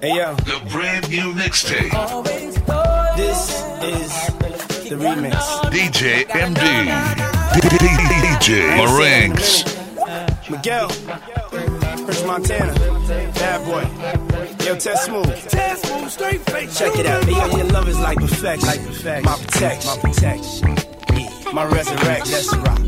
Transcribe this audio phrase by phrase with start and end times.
[0.00, 0.34] Hey yo.
[0.34, 1.90] The brand new mixtape.
[3.16, 4.10] This is
[4.88, 5.34] the remix.
[5.70, 6.60] DJ MD.
[8.22, 9.64] DJ Marinx.
[10.50, 10.88] Miguel.
[12.04, 12.74] Chris Montana.
[13.34, 14.64] Bad boy.
[14.64, 15.48] Yo, Test Smooth.
[15.48, 16.78] Test Smooth, straight face.
[16.78, 17.24] Check it out.
[17.24, 18.68] Hey, your love is like perfection.
[18.68, 19.24] Like perfection.
[19.24, 19.90] My protection.
[19.90, 21.54] My protection.
[21.54, 22.32] My resurrection.
[22.32, 22.80] Let's rock.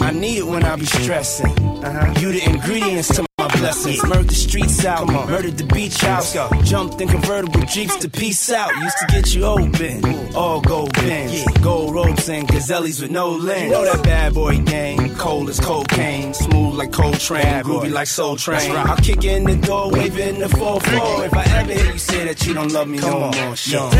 [0.00, 1.52] I need it when I be stressing.
[1.84, 2.18] Uh-huh.
[2.18, 3.26] You the ingredients to
[3.62, 4.02] my blessings.
[4.04, 6.34] Murdered the streets out, murdered the beach house.
[6.68, 8.74] Jumped in convertible jeeps to peace out.
[8.76, 10.34] Used to get you open.
[10.34, 13.64] All gold bins, gold ropes and gazelles with no lens.
[13.64, 18.36] You know that bad boy game, cold as cocaine, smooth like Coltrane, groovy like Soul
[18.36, 18.70] Train.
[18.72, 22.24] I'll kick in the door, waving the 4 4 If I ever hear you say
[22.24, 23.92] that you don't love me no more, Sean.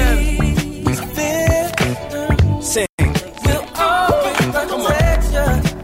[2.63, 2.87] Sing.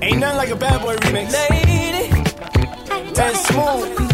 [0.01, 1.68] Ain't nothing like a bad boy remix.
[3.19, 4.08] Ted Smooth.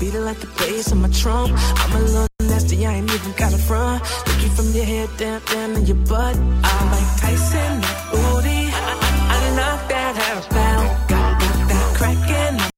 [0.00, 1.52] Beat it like the bass on my trunk.
[1.54, 4.02] I'm a little nasty, I ain't even got a front.
[4.26, 6.36] Looking from your head down, down to your butt.
[6.36, 8.62] I like Tyson, that booty.
[8.72, 8.92] I,
[9.34, 10.84] I, knock that house down.
[11.08, 11.40] Got,
[11.70, 11.86] that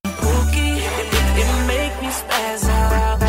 [0.04, 0.76] I'm pookie.
[0.76, 1.08] It,
[1.42, 3.20] it, make me spaz out.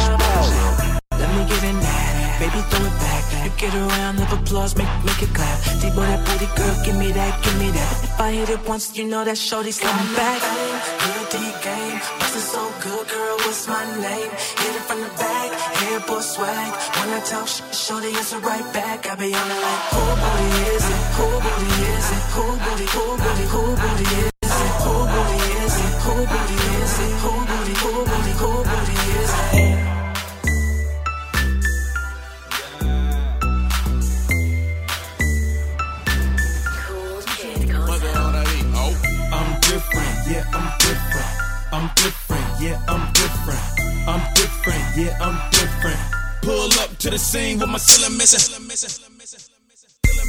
[1.12, 3.24] Let me get in that, baby, throw it back.
[3.46, 5.58] You get around, love applause, make make it clap.
[5.82, 8.04] T-boy, that booty girl, give me that, give me that.
[8.04, 10.42] If I hit it once, you know that shorty's coming back.
[10.42, 11.57] Good
[13.98, 14.32] name?
[14.62, 15.50] Hit it from the back,
[15.82, 16.72] hair boy swag.
[16.98, 19.08] When I talk shit, shorty answer right back.
[19.08, 19.84] I be on it like?
[19.96, 21.04] Who booty is it?
[21.18, 22.24] Who booty is it?
[22.36, 24.38] Who booty, who booty, who booty is it?
[39.30, 41.48] I'm different, yeah, I'm different.
[41.72, 43.77] I'm different, yeah, I'm different.
[44.08, 46.00] I'm different, yeah, I'm different.
[46.42, 48.56] Pull up to the scene with my ceiling missing.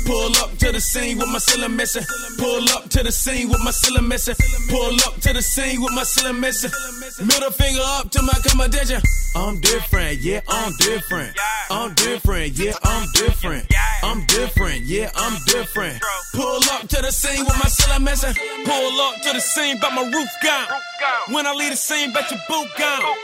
[0.05, 2.03] Pull up to the scene with my ceiling missing.
[2.39, 4.35] Pull up to the scene with my ceiling missing.
[4.69, 6.73] Pull up to the scene with my ceiling missing.
[7.25, 9.01] Middle finger up to my competition.
[9.37, 11.39] I'm different, yeah, I'm different.
[11.71, 13.65] I'm different, yeah, I'm different.
[14.03, 16.03] I'm different, yeah, I'm different.
[16.35, 18.35] Pull up to the scene with my ceiling missing.
[18.65, 20.67] Pull up to the scene, but my roof gone.
[21.29, 23.19] When I leave the scene, bet your boot gone.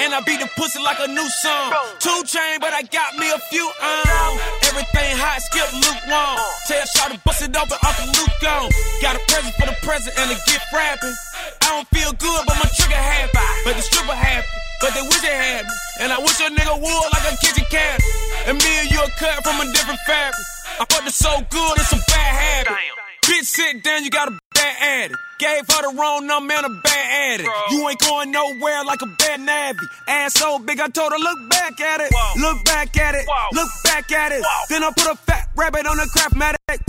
[0.00, 1.72] And I beat the pussy like a new song.
[1.98, 4.04] Two chain, but I got me a few um.
[4.04, 4.30] on.
[4.68, 6.36] Everything hot, skip lukewarm.
[6.68, 8.70] Tell Shaw to bust it open, Uncle Luke gone.
[9.00, 11.14] Got a present for the present and a gift wrapping.
[11.62, 13.38] I don't feel good, but my trigger happy.
[13.64, 14.46] But the stripper happy.
[14.80, 15.74] But they wish they had me.
[16.04, 18.00] And I wish a nigga would like a kitchen cat.
[18.46, 20.44] And me and you are cut from a different fabric.
[20.80, 22.76] I fucked it so good, it's a bad habit.
[23.24, 25.16] Bitch, sit down, you got a bad addict.
[25.44, 27.50] Gave her the wrong number and a bad addict.
[27.70, 29.86] You ain't going nowhere like a bad navvy.
[30.08, 32.10] Ass so big, I told her, look back at it.
[32.40, 33.26] Look back at it.
[33.52, 34.42] Look back at it.
[34.70, 36.80] Then I put a fat rabbit on the Craftmatic.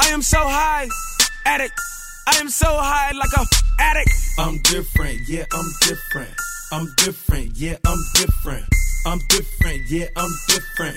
[0.00, 0.88] I am so high,
[1.44, 1.74] addict.
[2.26, 3.44] I am so high like a
[3.78, 4.10] addict.
[4.38, 6.34] I'm different, yeah, I'm different.
[6.72, 8.64] I'm different, yeah, I'm different.
[9.04, 10.96] I'm different, yeah, I'm different.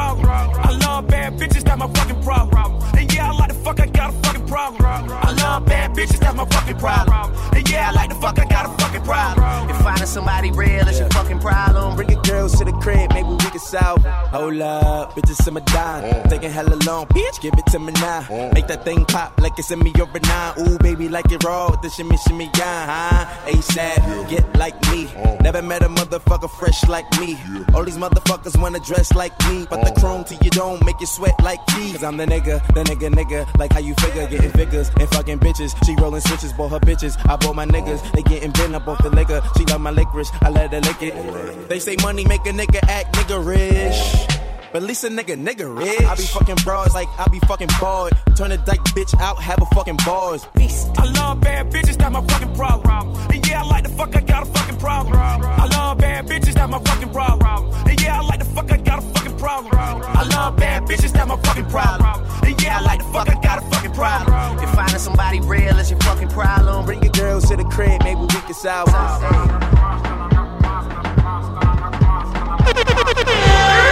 [0.00, 0.60] problem.
[0.62, 2.82] I love bad bitches, that's my fucking problem.
[2.96, 4.84] And yeah, I like the fuck, I got a fucking problem.
[4.84, 7.34] I love bad bitches, that's my fucking problem.
[7.54, 9.70] And yeah, I like the fuck, I got a fucking problem.
[9.70, 13.28] If finding somebody real is your fucking problem, bring your girls to the crib, maybe
[13.28, 14.04] we can solve.
[14.34, 16.02] Hold up, bitches in my dime.
[16.04, 16.30] Mm.
[16.30, 18.22] Taking hella long, bitch, give it to me now.
[18.22, 18.54] Mm.
[18.54, 20.52] Make that thing pop like it's in me over nine.
[20.60, 23.50] Ooh, baby, like it raw with the shimmy, shimmy, yeah, huh?
[23.50, 25.06] ASAP, get like me.
[25.06, 25.42] Mm.
[25.42, 27.36] Never met a motherfucker fresh like me.
[27.74, 31.06] All these motherfuckers wanna dress like me, but the chrome to you don't make you
[31.06, 31.92] sweat like me.
[31.92, 35.39] Cause I'm the nigga, the nigga, nigga, like how you figure, getting figures and fucking
[35.40, 35.74] bitches.
[35.84, 37.16] She rolling switches, bought her bitches.
[37.28, 39.42] I bought my niggas, they getting bent up off the liquor.
[39.56, 41.68] She love my licorice, I let her lick it.
[41.68, 44.26] They say money make a nigga act nigga rich.
[44.72, 46.00] But at least a nigga, nigga rich.
[46.02, 48.12] I be fucking broads like I be fucking bored.
[48.36, 50.46] Turn a dyke bitch out, have a fucking bars.
[50.54, 53.16] I love bad bitches, that's my fucking problem.
[53.30, 55.16] And yeah, I like the fuck, I got a fucking problem.
[55.16, 57.72] I love bad bitches, that's my fucking problem.
[57.88, 59.74] And yeah, I like the fuck, I got a fucking problem.
[59.74, 62.28] I love bad bitches, that's my fucking problem.
[62.44, 64.58] And yeah, I like the fuck, I got a fucking problem.
[64.60, 68.20] If finding somebody real is your fucking problem, bring your girls to the crib, maybe
[68.20, 68.88] we can solve.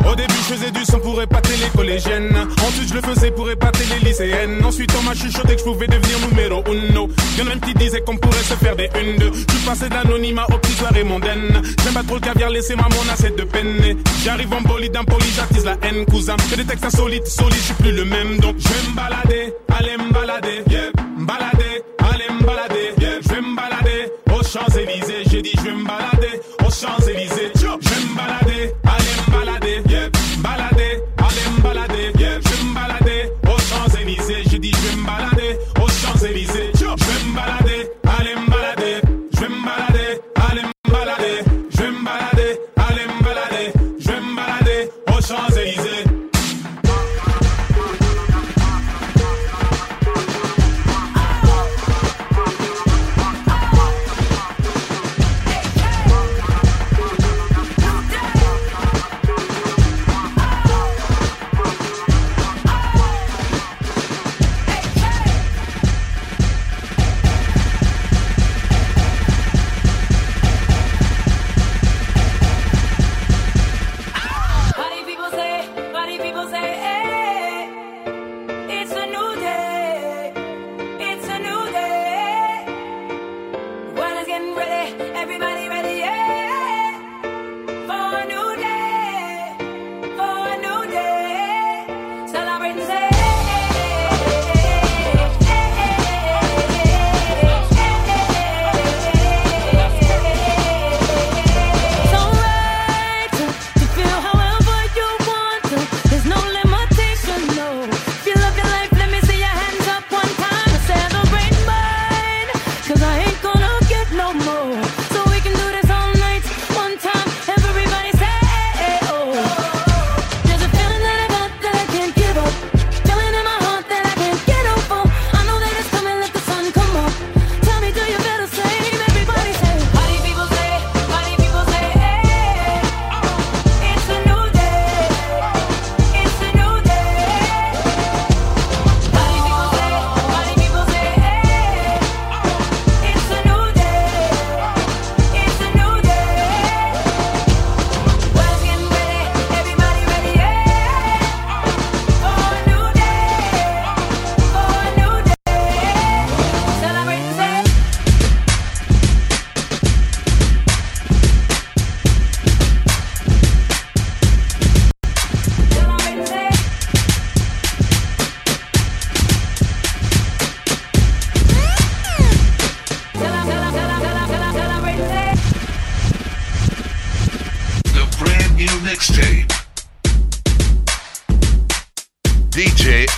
[0.10, 2.36] Au début, je faisais du son pour épater les collégiennes.
[2.68, 4.64] Ensuite, je le faisais pour épater les lycéennes.
[4.64, 7.08] Ensuite, on m'a chuchoté que je pouvais devenir numéro uno.
[7.38, 9.32] Y'en a même qui disaient qu'on pourrait se faire des une deux.
[9.34, 11.62] Je passé de l'anonymat aux petites soirées mondaines.
[11.84, 13.98] J'aime pas trop le caviar, laissez-moi mon assiette de peine.
[14.24, 16.36] J'arrive en bolide, impoli, j'attise la haine, cousin.
[16.50, 18.38] Que des textes insolites, solides, je suis plus le même.
[18.40, 20.92] Donc, je vais me balader, aller me balader, yeah.
[21.20, 23.20] Balader, aller me balader, yeah.
[23.22, 25.24] Je vais me balader aux Champs-Élysées.
[25.30, 27.31] J'ai dit, je vais me balader aux Champs-Élysées.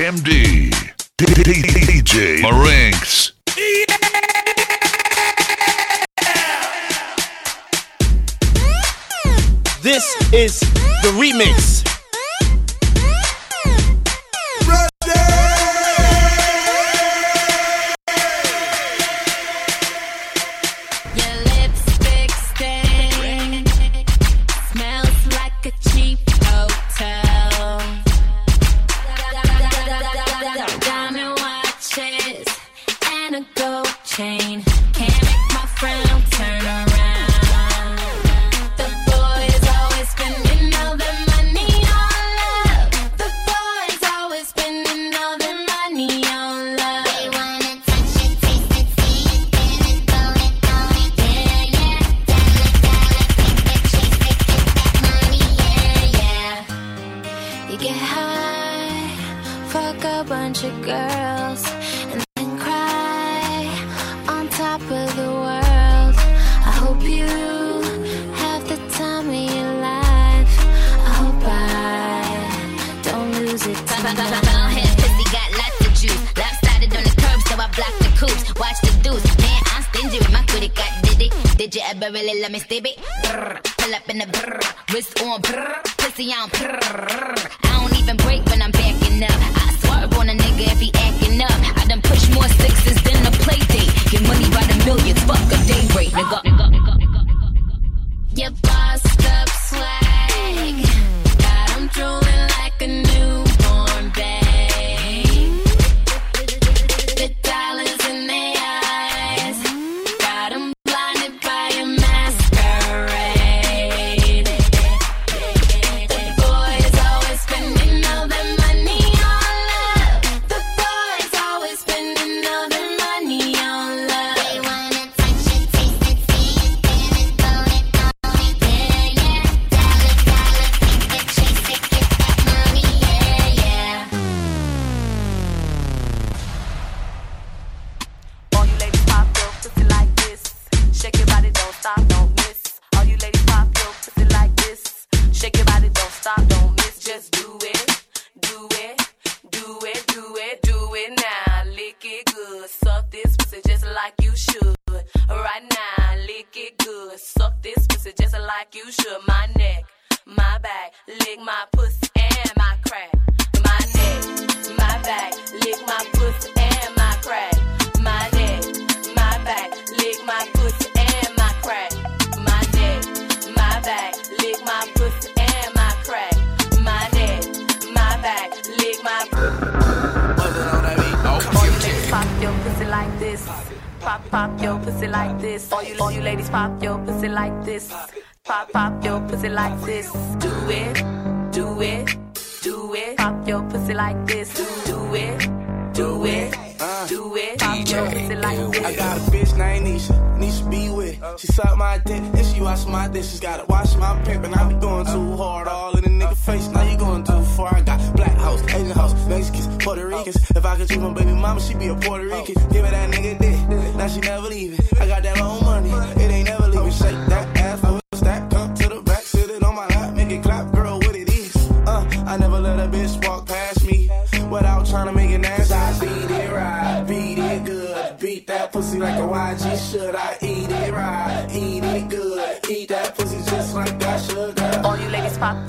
[0.04, 0.43] MD.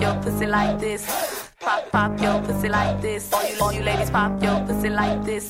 [0.05, 1.03] Your pussy like this.
[1.61, 3.33] Pop, pop your pussy like this.
[3.33, 5.45] All you, all you ladies pop your pussy like this.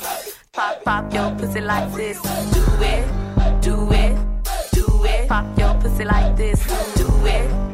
[0.53, 2.21] Pop, pop your pussy like this.
[2.23, 3.05] Do it,
[3.61, 4.15] do it,
[4.73, 5.29] do it.
[5.29, 6.61] Pop your pussy like this.
[6.95, 7.74] Do it,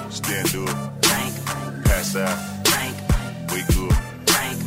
[0.11, 1.01] Stand up.
[1.01, 1.33] drink,
[1.85, 2.37] Pass out.
[2.63, 2.95] drink,
[3.51, 3.95] Wake up.
[4.27, 4.57] drink,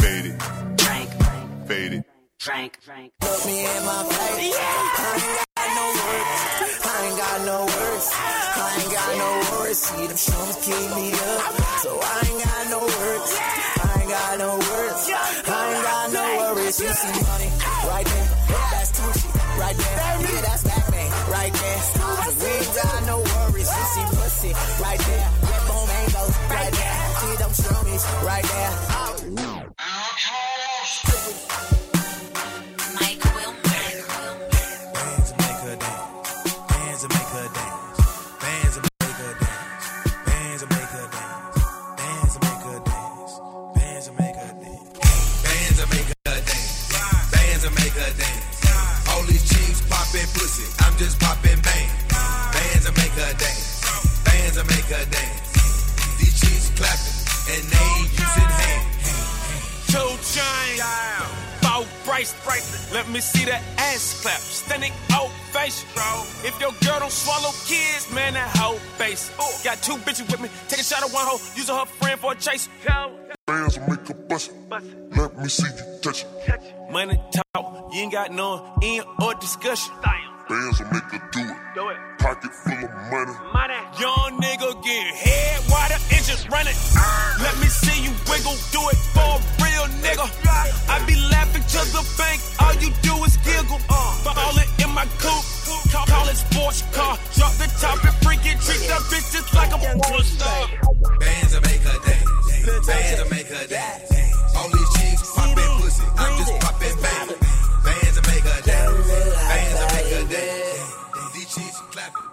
[0.00, 0.38] Fade it.
[0.76, 1.10] drink,
[1.66, 2.04] Fade it.
[2.38, 3.12] drink, drink.
[3.20, 4.56] Put me in my place.
[4.56, 6.60] I ain't got no words.
[6.84, 8.06] I ain't got no words.
[8.12, 9.78] I ain't got got no worries.
[9.78, 11.54] See them shows keep me up.
[11.80, 13.30] So I ain't got no words.
[13.80, 15.02] I ain't got no words.
[15.08, 16.80] I ain't got no worries.
[16.80, 17.50] You see money
[17.88, 18.28] right there.
[18.72, 19.28] That's Tucci
[19.58, 19.96] right there.
[20.20, 21.80] Yeah, that's Batman right there.
[22.40, 22.56] We
[24.40, 25.30] pussy right there.
[25.42, 26.96] Red bone mangoes right there.
[27.20, 28.89] See them shroomies right there.
[62.28, 62.92] Four bracelets.
[62.92, 64.38] Let me see that ass clap.
[64.38, 65.88] Standing ovation.
[66.44, 69.30] If your girl don't swallow kids, man, that hoe face.
[69.38, 70.48] Oh, got two bitches with me.
[70.68, 72.68] Take a shot at one hoe, using her friend for a chase.
[73.46, 74.52] Bands will make a bust.
[75.16, 76.90] Let me see you touch it.
[76.90, 79.92] Money talk, you ain't got no end or discussion.
[80.48, 81.96] Bands will make her do it.
[82.18, 83.32] Pocket full of money.
[83.98, 86.74] Young nigga getting head while the engines running.
[87.40, 90.26] Let me see you wiggle, do it for a real nigga.
[90.88, 93.80] I be laughing to the bank, all you do is giggle.
[94.24, 95.44] Ballin' in my coupe,
[95.92, 97.18] call, call it sports car.
[97.34, 100.68] Drop the top and freaking treat that bitch just like a porn star.
[101.18, 102.86] Bands will make her dance.
[102.86, 104.56] Bands will make her dance.
[104.56, 106.04] All these chicks popping pussy.
[106.18, 107.28] I'm just popping bang.
[107.84, 109.08] Bands will make her dance.
[109.48, 111.34] Bands will make her dance.
[111.34, 112.28] These chicks clapping.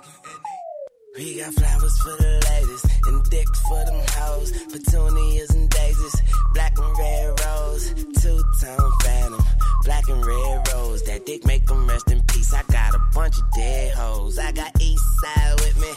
[1.15, 4.51] We got flowers for the ladies and dicks for them hoes.
[4.71, 6.21] Petunias and daisies,
[6.53, 7.93] black and red rose.
[8.21, 9.43] Two tone phantom,
[9.83, 11.03] black and red rose.
[11.03, 12.53] That dick make them rest in peace.
[12.53, 14.37] I got a bunch of dead hoes.
[14.39, 15.91] I got east side with me.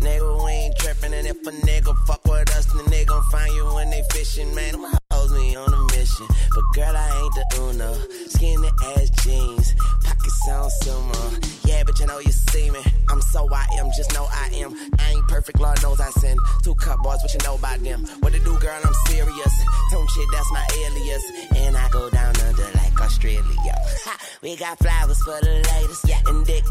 [0.00, 1.14] Nigga, we ain't tripping.
[1.14, 4.54] And if a nigga fuck with us, then they gon' find you when they fishing.
[4.54, 4.74] Man,
[5.32, 6.26] on a mission.
[6.54, 7.92] But girl, I ain't the Uno.
[8.28, 11.66] Skinny ass jeans, pockets on sumo.
[11.66, 12.80] Yeah, but you know you see me.
[13.10, 14.74] I'm so I am, just know I am.
[14.98, 16.38] I ain't perfect, Lord knows I sin.
[16.62, 18.04] Two cup boys, what you know about them?
[18.20, 18.80] What to do, girl?
[18.84, 19.54] I'm serious.
[19.92, 21.24] Tone shit, that's my alias.
[21.56, 23.42] And I go down under like Australia.
[24.06, 26.64] Ha, we got flowers for the ladies, yeah, and dick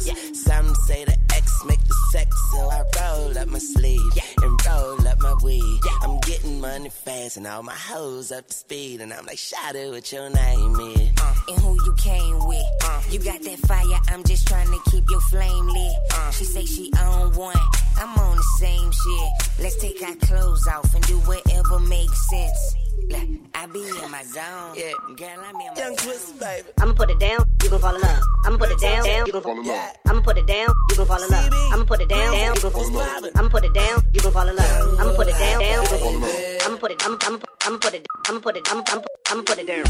[0.00, 5.08] Some say the X make the sex, so I roll up my sleeve and roll
[5.08, 5.80] up my weed.
[6.02, 9.74] I'm getting money fast and all my hoes up to speed, and I'm like, out
[9.74, 11.10] what your name is.
[11.20, 12.64] Uh, and who you came with.
[12.84, 13.02] Uh.
[13.10, 15.96] You got that fire, I'm just trying to keep your flame lit.
[16.14, 16.30] Uh.
[16.30, 17.56] She say she on one,
[17.98, 19.32] I'm on the same shit.
[19.60, 22.81] Let's take our clothes off and do whatever makes sense.
[23.10, 24.74] Look, I be in my zone.
[24.76, 26.68] Yeah, girl, I'm in my Young twist, baby.
[26.80, 28.22] I'ma put it down, you gon' fall in love.
[28.44, 29.92] I'ma put it down, down, you gon' fall in love.
[30.06, 31.52] I'ma put it down, you gon' fall in love.
[31.72, 33.24] I'ma put it down, down, you gon' fall in love.
[33.34, 35.00] I'ma put it down, you gon' fall in love.
[35.00, 36.62] I'ma put it down, down, you gon' fall in love.
[36.66, 39.58] I'ma put it, I'ma, I'ma, I'ma put it, I'ma put it, I'ma, I'ma, I'ma put
[39.58, 39.84] it down.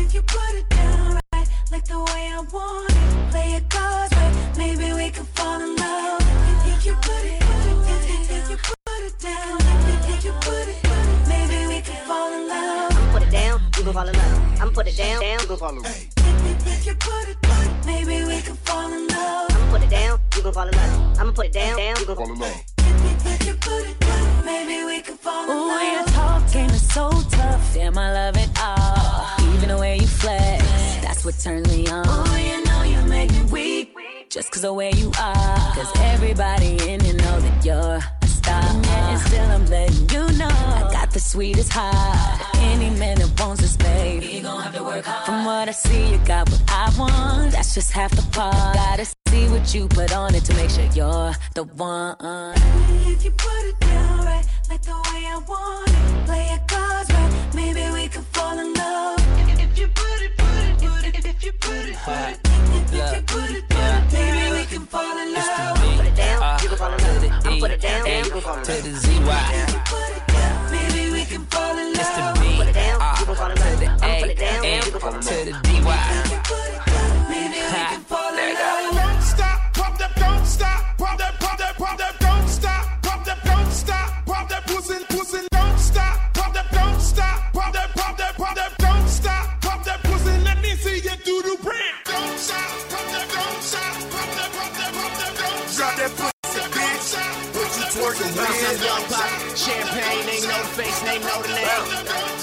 [0.00, 4.14] If you put it down right, like the way I want it, play it cards
[4.14, 6.20] right, maybe we can fall in love.
[6.66, 9.58] If you put it, if, if you put it down,
[10.14, 11.21] if you put it, maybe we can
[12.12, 12.92] fall in love.
[12.92, 14.60] I'ma put it down, you gon' fall in love.
[14.60, 16.06] I'ma put it down, down, you gon' fall in love.
[16.74, 17.36] If you put it,
[17.86, 19.50] maybe we can fall in love.
[19.54, 21.18] I'ma put it down, you gon' fall in love.
[21.20, 22.64] I'ma put it down, down, you gon' fall in love.
[23.32, 25.92] If you put it down, maybe we can fall in Ooh, love.
[25.94, 27.74] your talk game is so tough.
[27.74, 29.54] Damn, I love it all.
[29.54, 30.62] Even the way you flex,
[31.04, 32.04] that's what turns me on.
[32.06, 33.96] Oh, you know you make me weak.
[34.28, 35.74] Just cause of where you are.
[35.76, 38.21] Cause everybody in here know that you're
[38.52, 42.54] And still I'm letting you know I got the sweetest heart.
[42.56, 44.22] Any man that wants this, babe.
[44.22, 45.26] You gon' have to work hard.
[45.26, 47.52] From what I see, you got what I want.
[47.52, 48.74] That's just half the part.
[48.74, 52.16] Gotta see what you put on it to make sure you're the one.
[53.06, 57.10] If you put it down right, like the way I want it, play it cards
[57.12, 59.18] right, maybe we can fall in love.
[59.40, 60.21] If, if you put
[61.42, 64.64] if you put it, put it, if, if you put it, put it, maybe we
[64.66, 65.78] can fall in love.
[65.96, 67.46] Put it down, You gon' fall in love.
[67.46, 69.42] I'ma put it down, down, you gon' fall in to the ZY.
[69.90, 72.36] Put maybe we can fall in love.
[72.58, 73.82] Put it down, R you gon' fall in love.
[74.02, 76.02] I'ma put it down, down, you gon' fall in to the DY.
[76.46, 76.70] Put
[77.28, 78.94] maybe we can fall in love.
[78.94, 83.24] Don't stop, pop that, don't stop, pop that, pop that, pop that, don't stop, pop
[83.24, 85.11] that, don't stop, pop that, pussy,
[101.12, 101.68] they know the name.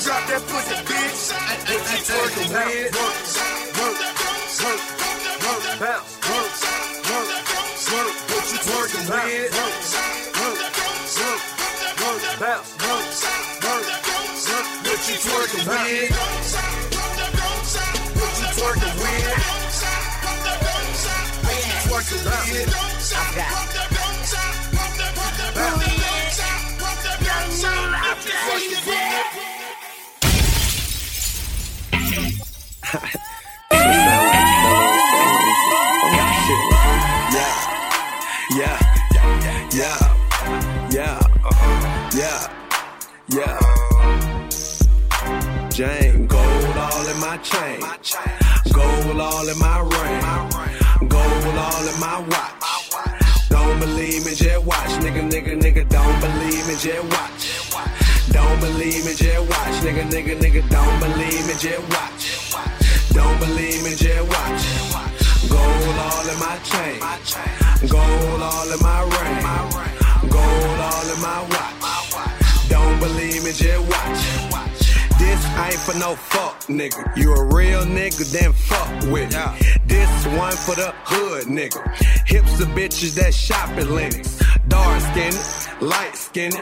[0.05, 1.33] Drop that pussy, bitch.
[1.33, 2.93] What you twerking with?
[2.93, 3.17] Work,
[3.79, 3.97] work,
[4.61, 4.81] work,
[5.41, 6.53] work, bounce, work,
[7.09, 7.33] work,
[7.89, 8.13] work.
[8.29, 9.49] What you twerking with?
[12.39, 12.67] Bounce.
[14.85, 16.13] What you twerking with?
[18.19, 19.33] What you twerking with?
[21.89, 22.77] What you twerking with?
[23.15, 23.51] I got.
[25.55, 25.88] Bounce.
[45.79, 47.79] Jane, gold all in my chain,
[48.73, 53.49] gold all in my ring, gold all in my watch.
[53.49, 55.87] Don't believe me, just watch, nigga, nigga, nigga.
[55.87, 57.38] Don't believe me, just watch.
[58.31, 60.61] Don't believe me, just watch, nigga, nigga, nigga.
[60.69, 62.69] Don't believe me, just watch.
[63.13, 64.63] Don't believe me, just watch.
[65.49, 66.99] Gold all in my chain,
[67.89, 72.69] gold all in my ring, gold all in my watch.
[72.69, 74.39] Don't believe me, just watch.
[75.17, 77.17] This ain't for no fuck, nigga.
[77.17, 79.75] You a real nigga, then fuck with me.
[79.85, 81.81] This one for the hood, nigga.
[82.27, 84.39] Hips the bitches that shop at Lenox.
[84.67, 86.61] Dark skinned, light skinned,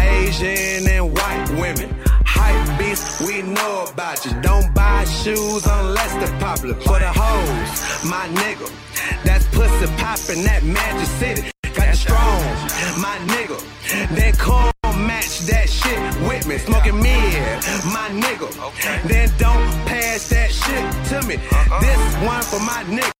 [0.00, 1.94] Asian and white women.
[2.26, 4.32] Hype beast, we know about you.
[4.40, 6.74] Don't buy shoes unless they're popular.
[6.74, 8.70] For the hoes, my nigga.
[9.24, 11.50] That's pussy poppin' that Magic City.
[11.74, 12.40] Got the strong,
[13.00, 13.58] my nigga.
[14.16, 14.72] Then come
[15.06, 16.58] match that shit with me.
[16.58, 17.56] Smoking mid,
[17.92, 18.48] my nigga.
[19.08, 21.36] Then don't pass that shit to me.
[21.36, 21.80] Uh-huh.
[21.80, 23.14] This one for my niggas.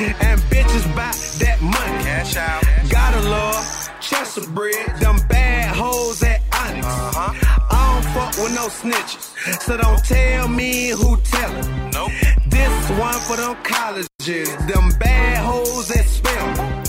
[0.00, 1.12] And bitches buy
[1.44, 2.04] that money.
[2.04, 2.62] Cash out.
[2.90, 4.98] Gotta love Chester bread.
[5.00, 6.86] Them bad hoes at Onyx.
[6.86, 9.60] I don't fuck with no snitches.
[9.62, 11.90] So don't tell me who tellin'.
[11.92, 12.10] Nope.
[12.48, 14.56] This one for them colleges.
[14.66, 16.84] Them bad hoes at Spelman.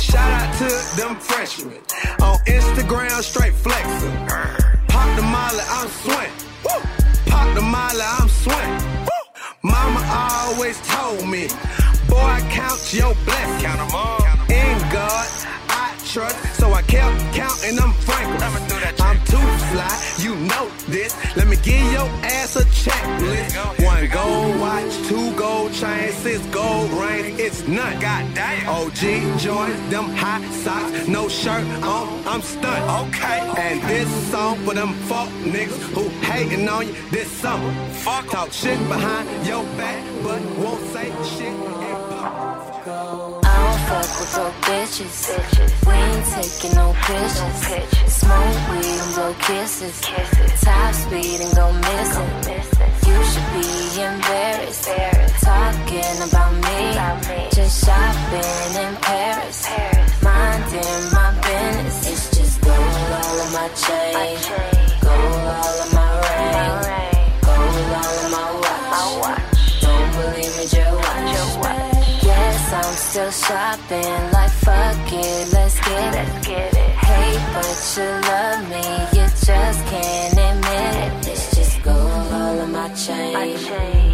[0.00, 1.78] Shout out to them freshmen
[2.20, 4.16] on Instagram, straight flexing.
[4.88, 6.32] Pop the molly, I'm swing.
[7.26, 9.06] Pop the molly, I'm swing.
[9.62, 11.48] Mama always told me,
[12.08, 13.62] boy, count your blessings.
[13.62, 14.50] Count 'em up.
[14.50, 15.28] In God,
[16.16, 16.60] I trust.
[16.60, 18.46] So I kept counting them frankly.
[19.00, 21.14] I'm too fly, you know this.
[21.36, 23.84] Let me give your ass a checklist.
[23.84, 27.38] One gold watch, two gold chains, six gold rings.
[27.38, 28.00] It's none.
[28.00, 28.68] God damn.
[28.68, 32.26] OG joints, them high socks, no shirt on.
[32.26, 33.08] I'm stunned.
[33.08, 33.40] Okay.
[33.58, 37.72] And this song for them fuck niggas who hating on you this summer.
[38.04, 41.52] Fuck talk shit behind your back, but won't say shit.
[42.18, 43.35] I don't
[43.88, 45.16] fuck with no bitches.
[45.86, 47.58] We ain't taking no pictures.
[48.20, 50.00] Smoke weed and blow kisses.
[50.62, 52.30] Top speed and go missing.
[53.06, 53.68] You should be
[54.02, 54.88] embarrassed.
[55.42, 57.48] Talking about me.
[57.54, 59.58] Just shopping in Paris.
[60.22, 61.96] Minding my business.
[62.10, 64.38] It's just gold all in my chain.
[65.00, 65.95] Gold all in my
[72.76, 74.32] I'm still shopping.
[74.32, 76.28] Like fuck it, let's get it.
[77.06, 78.84] Hey, but you love me,
[79.16, 81.28] you just can't admit it.
[81.32, 83.32] It's just gold all in my chain.
[83.32, 84.05] Gold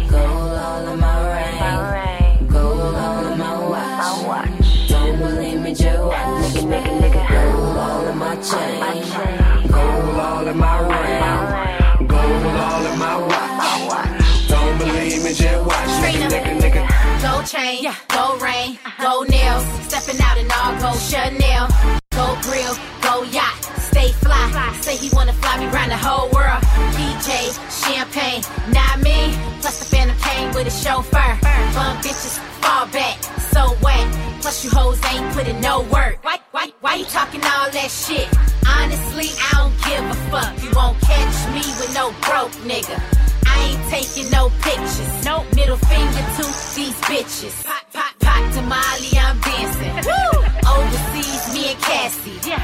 [17.43, 19.65] Gold chain, gold ring, gold nails.
[19.83, 21.67] Stepping out in all gold Chanel.
[22.15, 23.59] Gold grill, gold yacht.
[23.79, 24.77] Stay fly.
[24.79, 26.63] Say he wanna fly me round the whole world.
[26.95, 27.51] PJ,
[27.83, 29.35] champagne, not me.
[29.59, 31.37] Plus the phantom came with a chauffeur.
[31.75, 34.07] Bum bitches, fall back, so wet.
[34.39, 36.23] Plus you hoes ain't putting no work.
[36.23, 38.29] Why, why, why you talking all that shit?
[38.65, 40.63] Honestly, I don't give a fuck.
[40.63, 43.32] You won't catch me with no broke nigga.
[43.63, 45.25] I ain't taking no pictures.
[45.25, 46.43] No middle finger to
[46.75, 47.63] these bitches.
[47.63, 49.95] Pop, pop, pop to Molly, I'm dancing.
[50.03, 50.33] Woo!
[50.67, 52.39] Overseas, me and Cassie.
[52.49, 52.59] Yeah.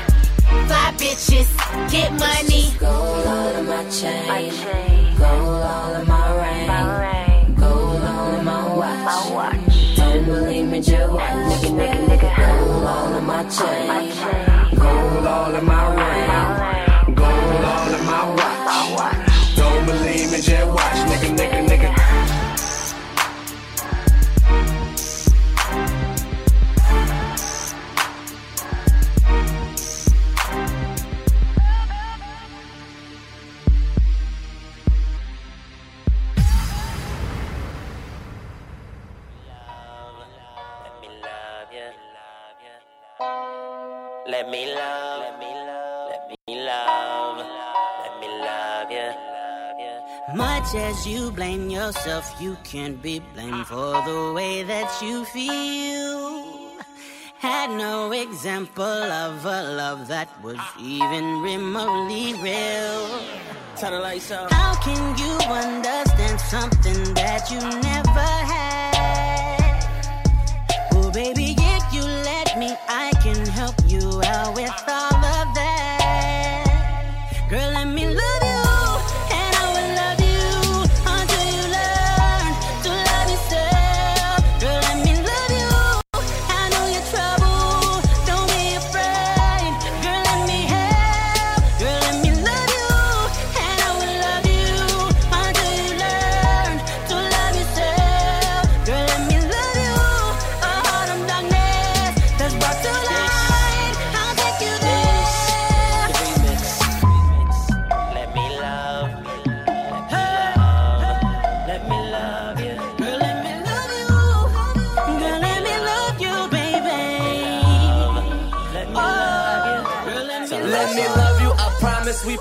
[0.68, 1.50] Fly bitches,
[1.90, 2.74] get money.
[2.80, 5.16] Gold all in my chain.
[5.18, 7.56] Gold all in my ring.
[7.56, 9.96] Gold all in my watch.
[9.96, 11.32] Don't believe me, just watch.
[11.32, 12.30] Nigga, nigga, nigga.
[12.36, 14.78] Gold all in my chain.
[14.78, 16.28] Gold all in my ring.
[16.28, 16.69] Gold
[20.20, 20.84] Me, just watch.
[21.08, 21.79] Nigga, nigga, nigga.
[50.72, 56.78] Much as you blame yourself, you can't be blamed for the way that you feel.
[57.40, 63.20] Had no example of a love that was even remotely real.
[63.78, 64.52] Turn the lights up.
[64.52, 69.80] How can you understand something that you never had?
[70.94, 75.09] Oh, baby, if you let me, I can help you out with all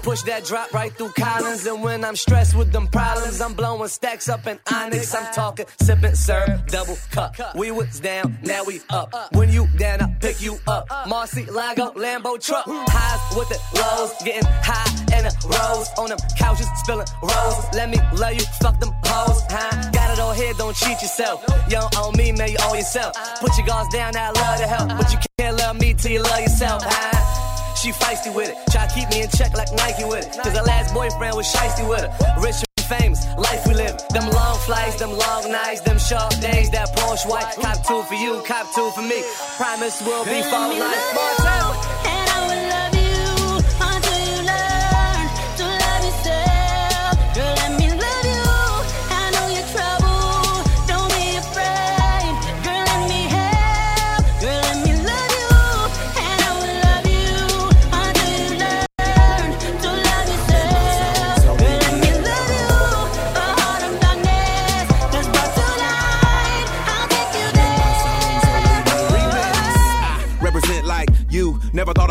[0.02, 1.66] push that drop right through Collins.
[1.66, 5.14] And when I'm stressed with them problems, I'm blowing stacks up in Onyx.
[5.14, 7.36] I'm talking sipping, sir, double cup.
[7.54, 9.14] We was down, now we up.
[9.32, 10.88] When you down, I pick you up.
[11.06, 12.64] Marcy, Lago, Lambo truck.
[12.66, 15.88] Highs with the lows, getting high in the rows.
[15.98, 17.64] On them couches, spilling rolls.
[17.74, 19.90] Let me love you, fuck them hoes, huh?
[19.92, 21.44] Got it all here, don't cheat yourself.
[21.68, 23.14] You don't own me, man, you own yourself.
[23.40, 24.88] Put your guards down, I love to help.
[24.88, 27.27] But you can't love me till you love yourself, huh?
[27.80, 28.56] She feisty with it.
[28.72, 30.42] Try to keep me in check like Nike with it.
[30.42, 32.10] Cause her last boyfriend was shisty with her.
[32.42, 33.96] Rich and famous, life we live.
[34.08, 37.54] Them long flights, them long nights, them short days, that Porsche white.
[37.54, 39.22] Cop two for you, cop two for me.
[39.56, 40.80] Promise we'll be for life.
[40.80, 41.57] love Montana.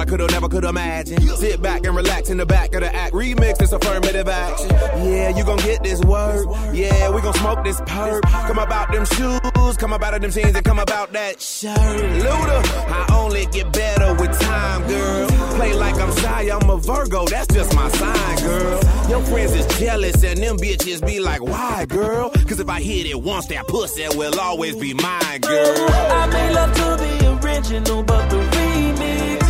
[0.07, 1.19] Could've, never could imagine.
[1.35, 3.13] Sit back and relax in the back of the act.
[3.13, 4.69] Remix this affirmative action.
[5.05, 6.47] Yeah, you gon' get this word.
[6.73, 8.21] Yeah, we gon' smoke this perp.
[8.47, 11.77] Come about them shoes, come about them jeans, and come about that shirt.
[11.77, 15.27] Luda, I only get better with time, girl.
[15.57, 18.79] Play like I'm shy, I'm a Virgo, that's just my sign, girl.
[19.09, 22.29] Your friends is jealous, and them bitches be like, why, girl?
[22.29, 25.75] Cause if I hit it once, that pussy will always be mine, girl.
[25.89, 29.46] I made love to the original, but the remix.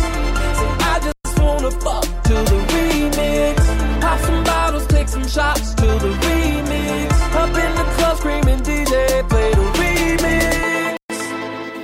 [1.48, 3.56] See, I just wanna fuck to the remix.
[4.00, 7.12] Pop some bottles, take some shots to the remix.
[7.34, 10.98] Up in the club screaming, DJ, play the remix.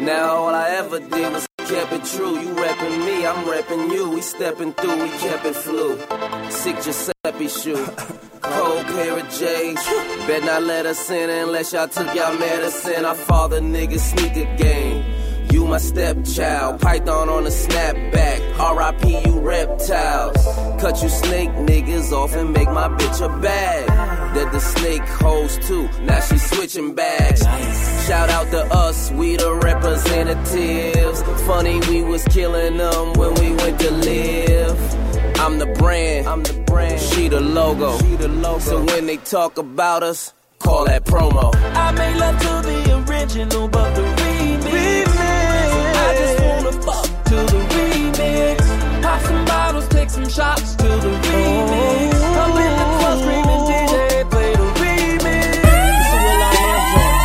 [0.01, 2.39] Now all I ever did was kept it true.
[2.39, 4.11] You reppin' me, I'm reppin' you.
[4.11, 5.99] We steppin' through, we kept it flu.
[6.51, 7.87] Sick Giuseppe shoe.
[8.43, 9.83] Cold pair of J's.
[10.27, 13.05] Bet not let us in unless y'all took y'all medicine.
[13.05, 15.03] Our father niggas sneaker game.
[15.55, 18.41] You my stepchild, Python on a snapback.
[18.77, 20.37] RIP, you reptiles.
[20.81, 23.87] Cut you snake niggas off and make my bitch a bag.
[24.35, 27.43] That the snake hoes too, now she switching bags.
[28.05, 31.23] Shout out to us, we the representatives.
[31.47, 34.77] Funny, we was killing them when we went to live.
[35.39, 37.01] I'm the brand, I'm the brand.
[37.01, 37.97] She the logo.
[37.99, 38.59] She the logo.
[38.59, 41.55] So when they talk about us, call that promo.
[41.55, 44.54] I made love to the original, but the remix.
[50.15, 52.15] Some shots to the remix.
[52.39, 55.43] Up in the club screaming, DJ, play the remix.
[55.59, 57.19] This is Will I Am joint.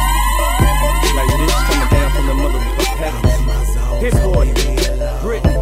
[1.16, 3.70] Like this coming down from the motherfucking heavens.
[4.02, 4.48] His boy,
[5.22, 5.58] Britney,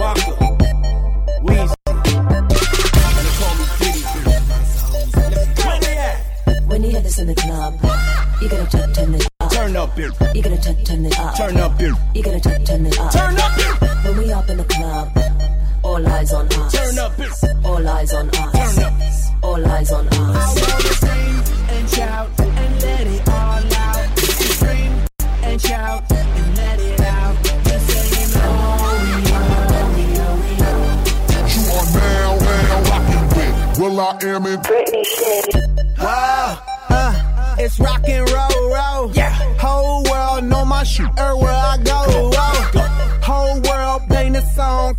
[0.00, 0.32] Waka,
[1.44, 1.76] Weezy.
[3.20, 4.02] They call me Diddy.
[5.66, 6.16] Where they at?
[6.68, 7.74] When you hear this in the club,
[8.40, 9.52] you gotta turn, turn it up.
[9.52, 10.10] Turn up here.
[10.34, 11.34] You gotta turn, turn it up.
[11.36, 11.92] Turn up here.
[12.14, 13.12] You gotta turn, turn it up.
[13.12, 13.74] Turn up here.
[14.04, 15.12] When we up in the club,
[15.92, 16.72] all eyes on us.
[16.72, 17.60] Turn up here.
[17.64, 18.74] All eyes on us.
[18.74, 19.44] Turn up.
[19.44, 20.14] All eyes on us.
[20.14, 20.24] I
[20.60, 21.36] wanna scream
[21.74, 24.18] and shout and let it all out.
[24.18, 24.92] Scream
[25.42, 27.34] and shout and let it out.
[27.44, 30.92] Just saying, oh, we are, we are, we are.
[31.52, 35.54] You are now, now rocking with Will I Am in Britney shit.
[35.98, 39.12] Wow, uh, it's rock and roll, roll.
[39.12, 39.30] Yeah.
[39.58, 42.30] Whole world know my shit everywhere I go.
[42.34, 43.02] Whoa.
[43.22, 44.94] Whole world bang the on,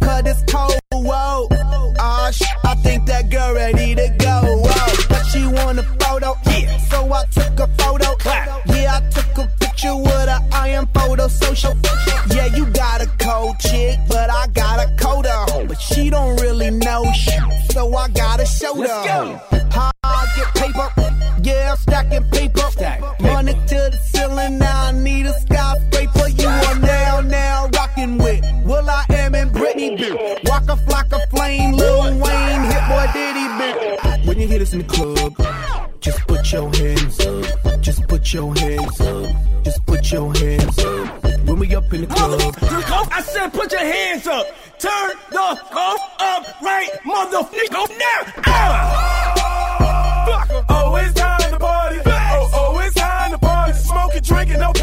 [7.33, 8.15] took a photo.
[8.67, 10.39] Yeah, I took a picture with her.
[10.51, 11.73] I am photo social.
[12.33, 15.45] Yeah, you got a cold chick, but I got a coda.
[15.67, 17.39] But she don't really know shit.
[17.71, 19.39] So I gotta show Let's her.
[19.51, 19.59] go.
[19.71, 20.89] How I get paper.
[21.43, 22.61] Yeah, I'm stacking paper.
[23.21, 24.59] Money to the ceiling.
[24.59, 26.27] Now I need a skyscraper.
[26.29, 29.97] You are now, now rocking with will.i.am and Britney.
[29.97, 30.47] bitch.
[30.49, 31.73] Rock a flock of flame.
[31.73, 33.47] Lil Wayne, Hit-Boy Diddy.
[33.59, 34.25] bitch.
[34.27, 35.35] When you hear this in the club,
[36.03, 37.81] just put your hands up.
[37.81, 39.35] Just put your hands up.
[39.63, 41.23] Just put your hands up.
[41.47, 42.39] When we up in the club.
[42.39, 44.45] Motherfucker, I said put your hands up.
[44.79, 48.33] Turn the off up right, motherfucker, now.
[48.45, 49.33] Ah!
[50.69, 51.99] Oh, it's time to party.
[52.05, 53.73] Oh, oh, it's time to party.
[53.73, 54.73] Smoking, drinking, no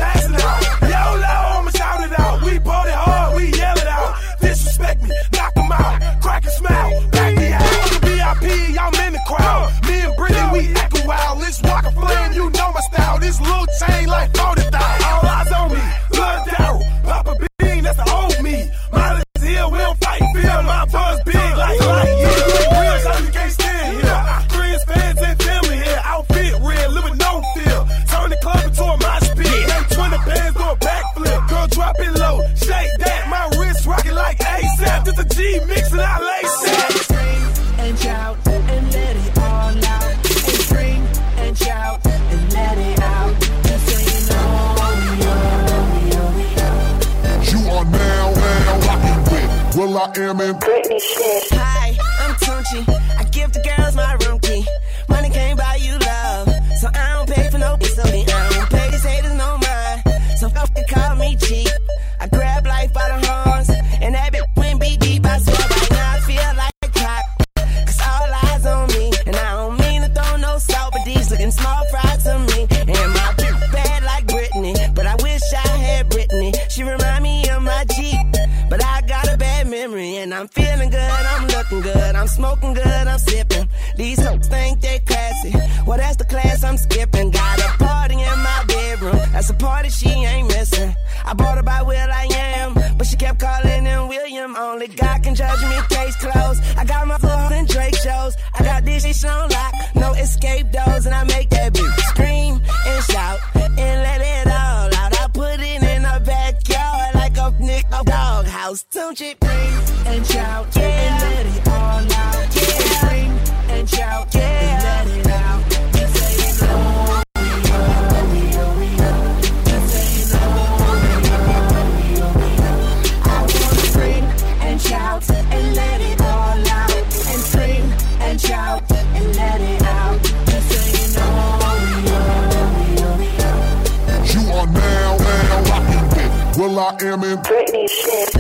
[136.90, 138.35] I Am and Britney shit.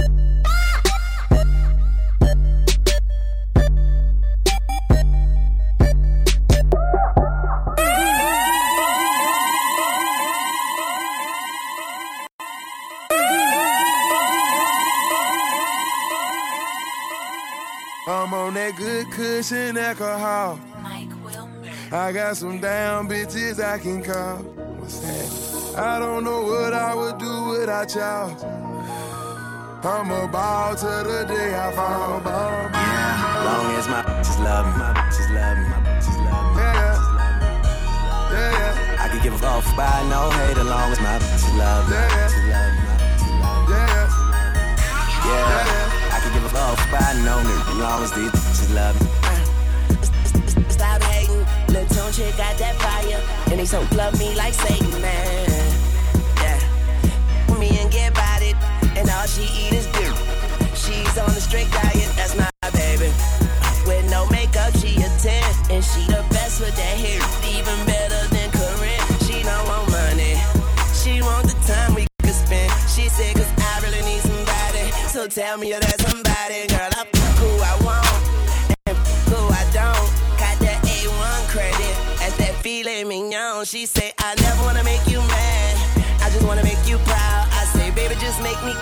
[18.08, 20.58] I'm on that good cushion alcohol.
[20.82, 21.70] Mike Wilmer.
[21.92, 24.59] I got some down bitches I can call.
[25.70, 25.86] What's that?
[25.86, 28.34] I don't know what I would do without y'all.
[29.86, 32.20] I'm a ball to the day I fall.
[32.20, 36.46] Ball, Yeah, long as my bitches love me, my bitches love me, my bitches love
[36.50, 36.60] me.
[36.60, 36.98] Yeah,
[38.32, 38.98] yeah, yeah.
[38.98, 41.94] I could give a fuck by no hate as long as my bitches love me.
[41.94, 43.74] my bitches love me, my bitches love me.
[43.74, 44.10] Yeah,
[45.30, 48.96] Yeah, I could give a fuck by no nigga as long as these bitches love
[49.00, 49.06] me.
[50.68, 51.46] Stop hating.
[51.72, 53.20] Lil' Tune chick got that fire.
[53.50, 55.49] And they so love me like Satan, man.
[59.00, 60.12] And all she eat is dirt.
[60.76, 63.08] She's on a strict diet, that's my baby.
[63.88, 65.72] With no makeup, she a 10.
[65.72, 67.16] And she the best with that hair.
[67.48, 69.00] Even better than Karrine.
[69.24, 70.36] She don't want money.
[70.92, 72.68] She want the time we could spend.
[72.92, 74.92] She said, cause I really need somebody.
[75.08, 76.68] So tell me you're that somebody.
[76.68, 78.20] Girl, I fuck who I want.
[78.84, 78.98] And
[79.32, 80.08] who I don't.
[80.36, 81.94] Got that A1 credit.
[82.20, 83.64] That's that filet mignon.
[83.64, 85.74] She say, I never wanna make you mad.
[86.20, 87.49] I just wanna make you proud.
[88.10, 88.72] Baby, just make me.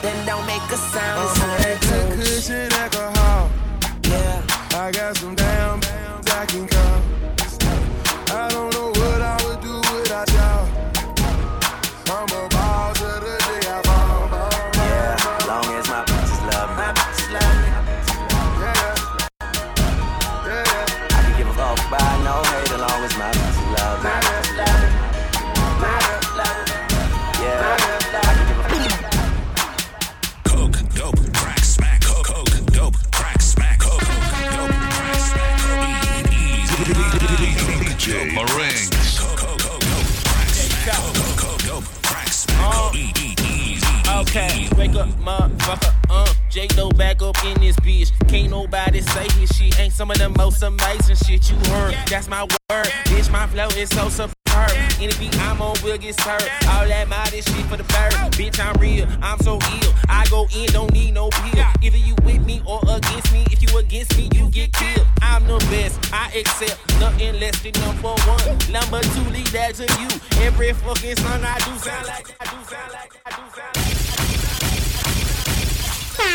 [0.00, 1.28] Then don't make a sound.
[1.28, 3.50] I'm on that good cushion alcohol.
[4.04, 4.78] Yeah.
[4.78, 7.37] I got some down bands I can call.
[42.60, 45.94] Uh, okay, wake up, motherfucker.
[46.10, 48.10] Uh, J Lo back up in this bitch.
[48.28, 49.78] Can't nobody say his shit.
[49.80, 51.94] Ain't some of the most amazing shit you heard.
[52.08, 52.86] That's my word.
[53.04, 54.70] Bitch, my flow is so surprising superb.
[55.00, 56.48] Any beat I'm on will get served.
[56.68, 58.12] All that modest shit for the bird.
[58.34, 59.06] Bitch, I'm real.
[59.22, 59.94] I'm so ill.
[60.08, 61.64] I go in, don't need no pill.
[61.82, 63.46] Either you with me or against me.
[63.50, 65.06] If you against me, you get killed.
[65.22, 65.98] I'm the best.
[66.12, 68.58] I accept nothing less than number one.
[68.70, 70.08] Number two, leave that to you.
[70.44, 73.84] Every fucking song I do sound like I do sound like I do sound like.
[76.18, 76.28] Coke,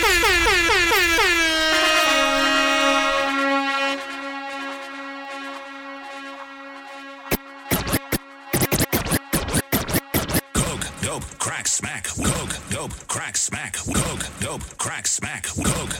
[12.84, 13.76] dope, crack, smack.
[13.76, 15.44] Coke, dope, crack, smack.
[15.44, 15.96] Coke.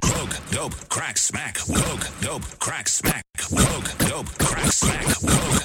[0.00, 1.58] Coke, dope, crack, smack.
[1.58, 3.22] Coke, dope, crack, smack.
[3.38, 5.04] Coke, dope, crack, smack.
[5.04, 5.62] Coke.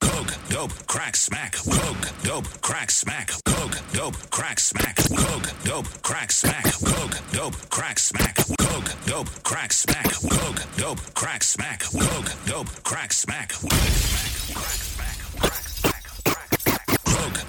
[0.00, 1.52] Coke, dope, crack, smack.
[1.52, 3.30] Coke, dope, crack, smack.
[3.44, 4.96] Coke, dope, crack, smack.
[4.96, 6.64] Coke, dope, crack, smack.
[6.64, 8.36] Coke, dope, crack, smack.
[8.58, 10.12] Coke, dope, crack, smack.
[10.30, 11.82] Coke, dope, crack, smack.
[11.82, 13.52] Coke, dope, crack, smack.
[13.52, 15.65] Coke,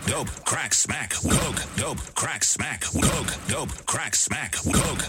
[0.05, 1.11] dope, crack, smack.
[1.11, 2.81] Coke, dope, crack, smack.
[2.81, 4.53] Coke, dope, crack, smack.
[4.53, 5.05] Coke.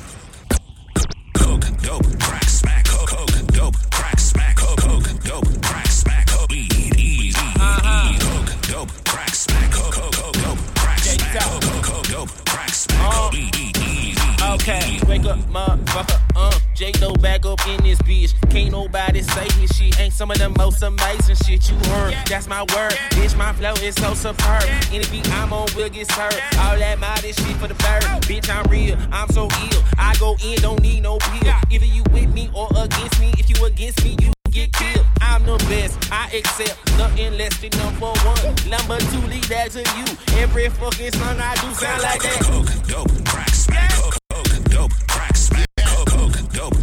[1.35, 2.85] Coke, dope, crack, smack.
[2.87, 4.57] Coke, Coke, dope, crack, smack.
[4.57, 6.27] Coke, Coke, dope, crack, smack.
[6.27, 7.39] Coke, weed, easy,
[8.21, 9.71] Coke, dope, crack, smack.
[9.73, 11.41] Coke, Coke, Coke, dope, crack, smack.
[11.41, 11.88] Coke, Coke, Coke,
[12.19, 13.13] dope, crack, smack.
[13.13, 14.17] Coke, weed, easy,
[14.55, 16.21] Okay, wake up, motherfucker.
[16.35, 18.33] Uh, J Lo back up in this bitch.
[18.51, 19.99] Can't nobody say his shit.
[20.01, 22.15] Ain't some of the most amazing shit you heard.
[22.29, 22.93] That's my word.
[23.11, 24.63] Bitch, my flow is so superb.
[24.93, 26.41] Any beat I'm on will get served.
[26.59, 28.03] All that modest shit for the bird.
[28.29, 28.97] Bitch, I'm real.
[29.13, 29.83] I'm so ill.
[29.99, 31.53] I go in, don't need no pill.
[31.71, 33.33] Either you with me or against me.
[33.39, 35.07] If you against me, you get killed.
[35.21, 35.99] I'm the best.
[36.13, 38.45] I accept nothing less than number one.
[38.69, 40.41] Number two, lead that to you.
[40.41, 42.41] Every fucking song I do sound like that.
[42.43, 43.91] Coke, dope, crack, smack.
[43.93, 45.69] Coke, dope, crack, smack.
[46.07, 46.75] Coke, dope,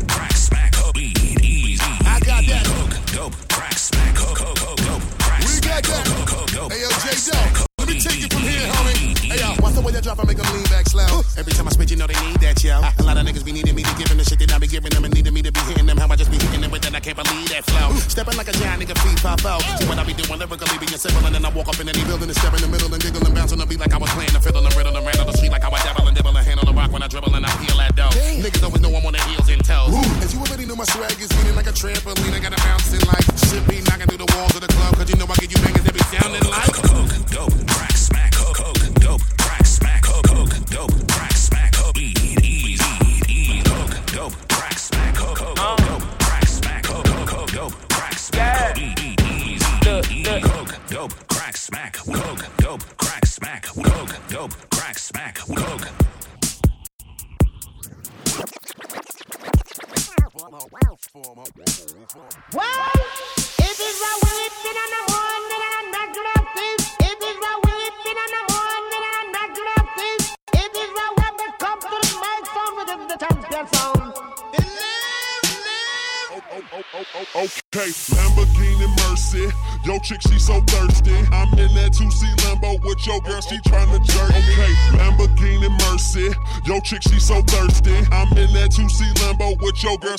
[18.16, 19.60] Stepping like a giant nigga, feet pop out.
[19.76, 22.00] See what I be doing, lyrically being simple, and then I walk up in any
[22.08, 22.72] building and step in the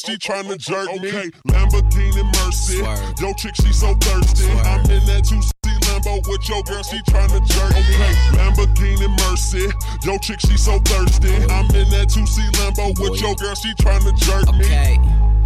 [0.07, 1.09] she tryna jerk me.
[1.09, 2.79] Okay, Lamborghini Mercy.
[3.21, 4.47] Yo, chick, she so thirsty.
[4.63, 5.51] I'm in that 2C
[5.83, 7.81] Lambo with your girl, she tryna jerk me.
[7.81, 9.67] Okay, Lamborghini Mercy.
[10.05, 11.35] Yo, chick, she so thirsty.
[11.51, 14.65] I'm in that 2C Lambo with your girl, she tryna jerk me.
[14.65, 15.46] Okay.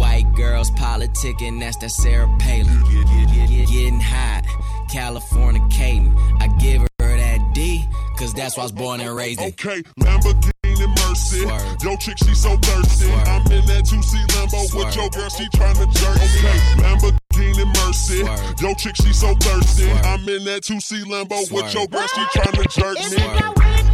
[0.00, 2.66] White girls politicking, that's that Sarah Palin.
[3.66, 4.44] Getting hot,
[4.90, 6.16] California Caden.
[6.40, 7.84] I give her that D,
[8.16, 9.48] cause that's why I was born and raised in.
[9.48, 11.40] Okay, Lamborghini Mercy.
[11.84, 13.12] Yo, chick, she so thirsty.
[13.12, 16.16] I'm in that 2C Lambo with your girl, she tryna jerk.
[16.16, 16.24] Me.
[16.38, 18.64] Okay, Lamborghini Mercy.
[18.64, 19.90] Yo, chick, she so thirsty.
[19.90, 23.89] I'm in that 2C Lambo with your girl, she tryna jerk me.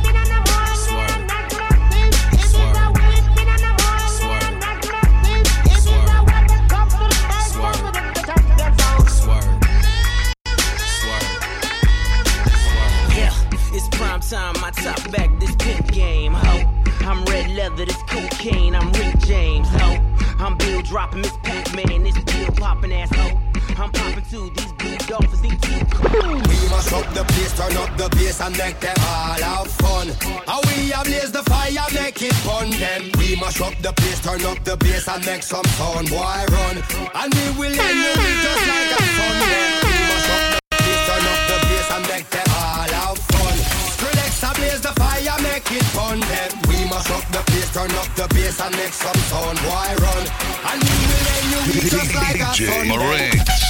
[18.06, 19.98] Cocaine, I'm Rick James, ho.
[20.38, 23.38] I'm Bill dropping Miss Pac-Man, this Bill popping ass ho.
[23.78, 25.54] I'm popping too, these blue dolphins, they
[25.92, 26.34] cool.
[26.34, 30.08] We must up the place, turn up the bass and make them all have fun.
[30.46, 33.10] How we ablaze the fire, make it fun them.
[33.18, 36.76] We must up the place, turn up the bass and make some sound, boy run.
[37.14, 39.70] And we will end you just like a fun them.
[39.86, 43.56] We must up the place, turn up the bass and make them all have fun.
[43.94, 46.65] Skrillex ablaze the fire, make it fun them.
[46.88, 50.26] Must up the place, turn up the bass and make some sound, boy run.
[50.70, 52.86] And we will end you just like a DJ.
[52.86, 53.66] Marinx.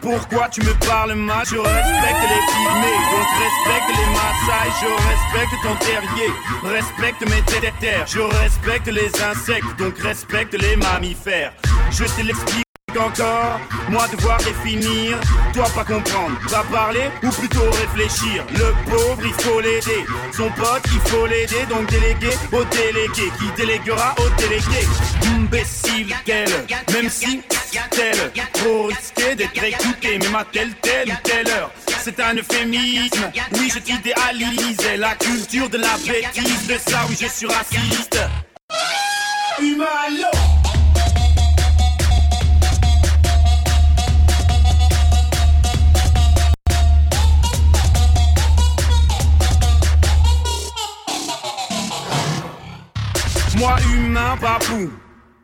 [0.00, 1.44] Pourquoi tu me parles mal?
[1.46, 6.30] Je respecte les pygmées, donc respecte les Maasai Je respecte ton terrier,
[6.64, 7.42] respecte mes
[7.80, 11.52] terres Je respecte les insectes, donc respecte les mammifères.
[11.90, 15.18] Je te l'explique encore, moi devoir définir,
[15.52, 18.44] toi pas comprendre, pas parler ou plutôt réfléchir.
[18.52, 20.04] Le pauvre il faut l'aider,
[20.36, 24.86] son pote il faut l'aider, donc déléguer au délégué qui déléguera au délégué.
[25.36, 27.42] Imbécile qu'elle, même si
[27.90, 31.70] tel, trop risqué d'être écouté, même à telle telle ou telle heure.
[32.02, 37.26] C'est un euphémisme, oui je t'idéalisais la culture de la bêtise, de ça oui je
[37.26, 38.18] suis raciste.
[39.60, 40.49] Humano
[53.60, 54.90] Moi humain, babou,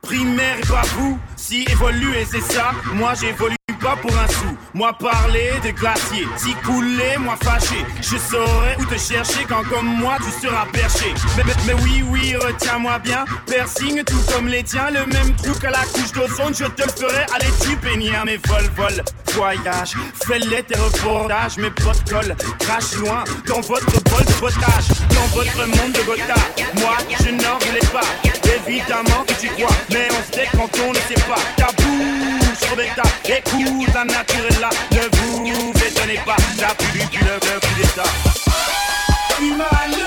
[0.06, 4.56] primaire et babou, si évoluer c'est ça, moi j'évolue pas pour un sou.
[4.74, 7.84] Moi parler de glacier, si couler, moi fâché.
[8.00, 11.12] Je saurais où te chercher quand comme moi tu seras perché.
[11.36, 13.24] Mais, mais- oui, oui, retiens-moi bien.
[13.46, 16.88] Piercing tout comme les tiens, le même trou qu'à la couche d'ozone, je te le
[16.92, 17.24] ferai.
[17.34, 19.02] Allez, tu pénière, mes vol, vol,
[19.34, 19.92] voyage.
[20.26, 22.36] Fais-les tes reportages, mes potes collent.
[22.60, 26.34] Crache loin dans votre bol de potage, dans votre monde de gotha.
[26.80, 28.08] Moi, je n'en voulais pas.
[28.66, 31.40] Évidemment que tu crois, mais on se tait quand on ne sait pas.
[31.56, 34.70] Ta bouche, Rebecca, écoute la nature est là.
[34.92, 38.02] Ne vous étonnez pas, ça pue du le coup d'état.
[39.40, 40.06] Humano.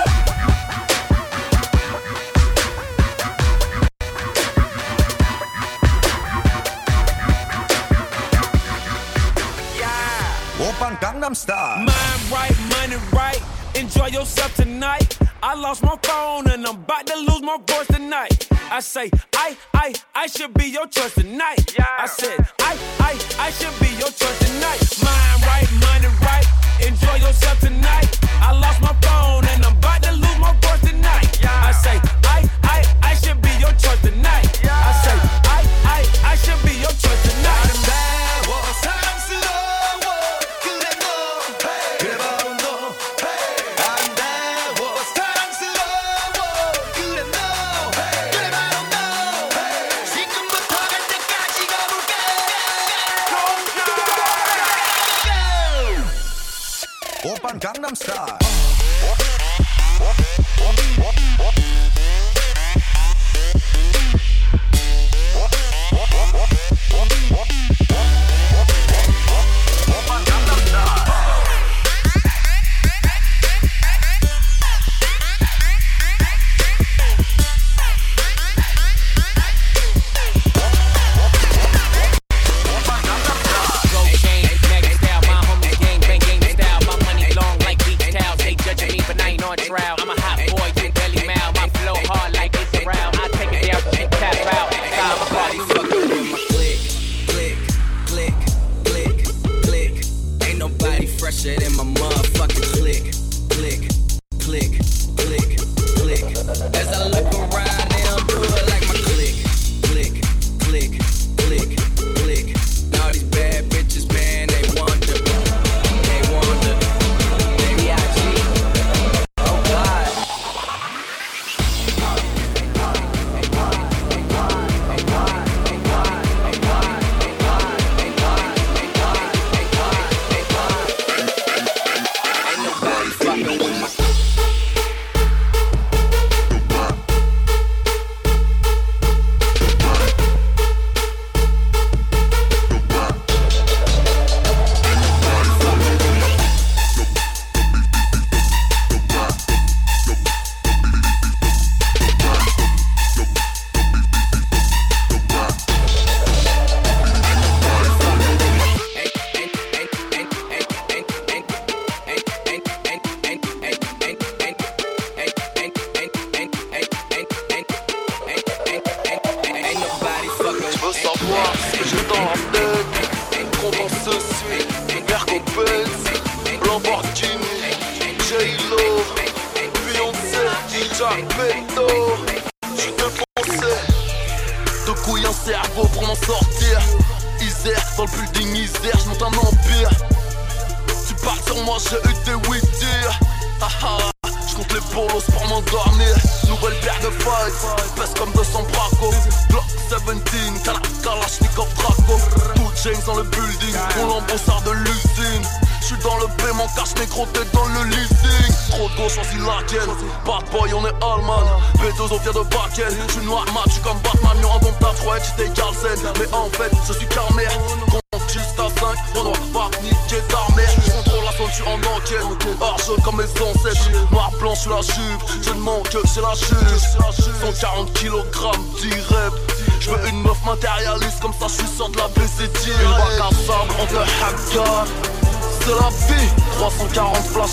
[10.61, 11.55] Open Gangnam Style.
[11.77, 13.58] Mind right, money right.
[13.75, 15.17] Enjoy yourself tonight.
[15.41, 18.47] I lost my phone and I'm about to lose my voice tonight.
[18.71, 21.75] I say, I, I, I should be your choice tonight.
[21.79, 24.81] I said, I, I, I should be your choice tonight.
[25.03, 26.45] Mind right, money right.
[26.85, 28.19] Enjoy yourself tonight.
[28.41, 29.78] I lost my phone and I'm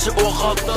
[0.09, 0.76] عاشق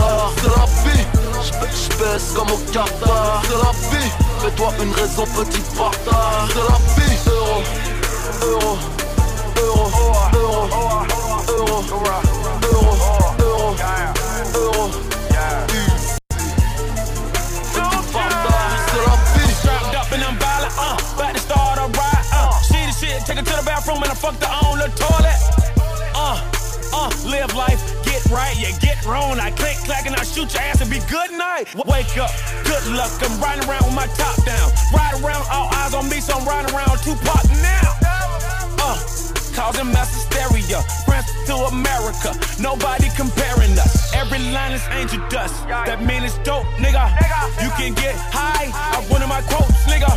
[47.79, 48.67] can get high.
[48.75, 50.11] I one of my quotes, nigga.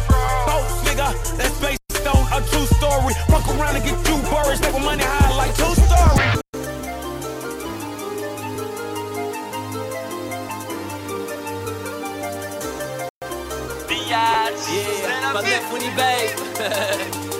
[0.47, 1.09] Quotes, nigga.
[1.39, 3.15] That's based on a true story.
[3.31, 4.61] Fuck around and get you buried.
[4.61, 6.29] Make money high like two story.
[14.13, 17.32] Yeah, ma meuf Winnie babe.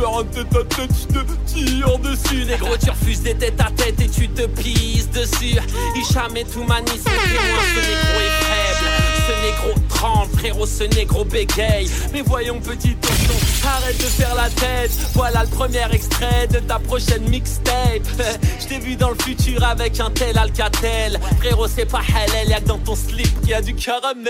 [0.00, 2.44] Peux un tête à tête, je te tire dessus.
[2.44, 5.58] Négro, tu refuses des têtes à tête et tu te pisses dessus.
[5.96, 9.09] Hicham et tout manie, c'est témoin, ce négro est faible.
[9.30, 11.88] Ce négro tremble, frérot, ce négro bégaye.
[12.12, 14.90] Mais voyons, petit tonton, arrête de faire la tête.
[15.14, 18.02] Voilà le premier extrait de ta prochaine mixtape.
[18.60, 21.20] Je t'ai vu dans le futur avec un tel Alcatel.
[21.38, 24.24] Frérot, c'est pas halal, y'a que dans ton slip qu'il y a du caramel.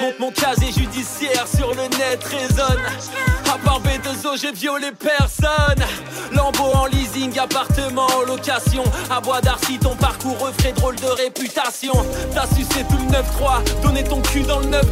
[0.00, 2.80] Mon, mon, mon casier judiciaire sur le net résonne.
[3.52, 5.84] À part B2O, j'ai violé personne.
[6.32, 8.84] Lambeau en leasing, appartement en location.
[9.10, 11.92] À Bois d'Arcy, ton parcours refrait drôle de réputation.
[12.34, 14.82] T'as sucé tout le 9-3, donné ton cul dans le 9-2.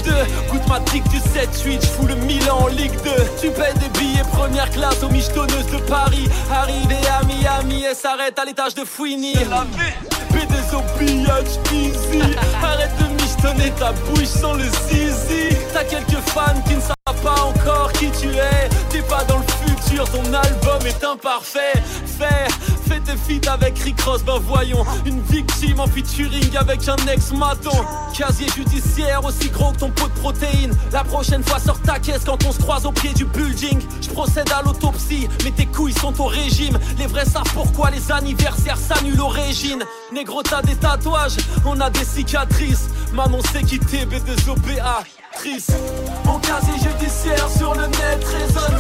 [0.51, 3.11] Goûte ma tic du 7-8, j'fous le Milan en Ligue 2.
[3.41, 6.28] Tu payes des billets première classe aux michetonneuses de Paris.
[6.53, 9.35] Arrivé à Miami et s'arrête à l'étage de Fouini.
[9.35, 12.20] B2O, pillage, easy.
[12.62, 15.57] Arrête de michetonner ta bouche sans le zizi.
[15.72, 18.68] T'as quelques fans qui ne savent pas encore qui tu es.
[18.91, 21.73] T'es pas dans le futur, ton album est imparfait.
[22.18, 22.49] Fais,
[22.89, 24.85] fais tes feats avec Rick Ross, ben voyons.
[25.05, 27.85] Une victime en featuring avec un ex-maton.
[28.16, 30.77] Casier judiciaire aussi gros que ton pot de protéines.
[30.93, 33.81] La prochaine fois, sors ta caisse quand on se croise au pied du building.
[34.01, 36.79] Je procède à l'autopsie, mais tes couilles sont au régime.
[36.99, 39.83] Les vrais savent pourquoi les anniversaires s'annulent au régime.
[40.12, 42.89] Négro, t'as des tatouages, on a des cicatrices.
[43.12, 45.20] Manon s'est quitté, B2OBA.
[45.35, 45.74] Triste.
[46.24, 48.76] Mon casier judiciaire sur le net résonne.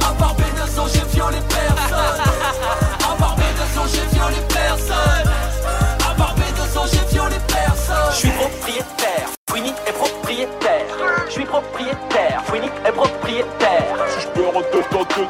[0.00, 2.20] À part B2O, j'ai violé personne.
[3.00, 5.30] À part B2O, j'ai violé personne.
[6.08, 8.12] À part B200, j'ai violé personne.
[8.12, 10.86] Je suis propriétaire, Winnie est propriétaire.
[11.26, 13.96] Je suis propriétaire, Winnie est propriétaire.
[14.08, 15.28] Si je en tête en tête,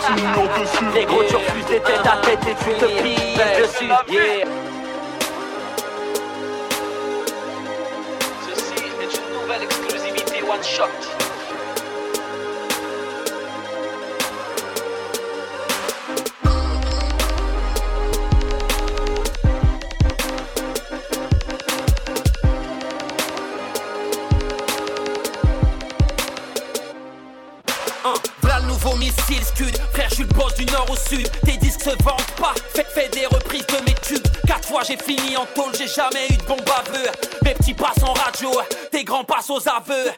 [0.00, 0.84] c'est mignon dessus.
[0.94, 4.81] Les gros, tu refuses des têtes à tête et tu te pilles dessus.
[28.62, 31.28] Le nouveau missile Scud Frère je suis le boss du nord au sud.
[31.44, 34.26] Tes disques se vendent pas Fais, fais des reprises de mes tubes.
[34.46, 37.08] Quatre fois j'ai fini en tôle J'ai jamais eu de bon baveux
[37.44, 38.50] Mes petits passent en radio
[38.90, 40.10] Tes grands passent aux aveux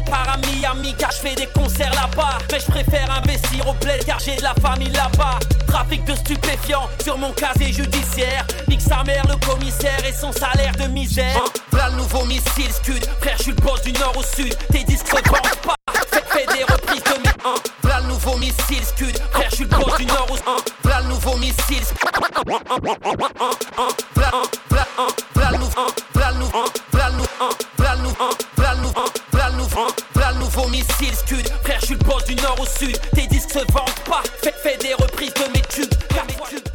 [0.00, 2.38] Par à Miami Car je fais des concerts là-bas.
[2.50, 5.38] Mais je préfère investir au bled Car j'ai de la famille là-bas.
[5.66, 8.46] Trafic de stupéfiants Sur mon casier judiciaire.
[8.68, 11.36] Nique sa mère le commissaire Et son salaire de misère.
[11.36, 13.04] Hein, V'là le nouveau missile Scud.
[13.20, 14.56] Frère je suis le boss du nord au sud.
[14.70, 15.74] Tes vendent pas.
[16.10, 17.54] Fais, fais des reprises de mes hein?
[17.82, 19.18] V'là le nouveau missile Scud.
[19.32, 20.56] Frère je suis le boss du nord au hein?
[20.84, 21.82] V'là le nouveau missile
[22.46, 23.32] V'là v'là
[32.42, 34.22] nord au sud Tes disques se vendent pas.
[34.42, 35.94] Fais, fais des reprises de mes tubes.
[36.08, 36.68] Car mes tubes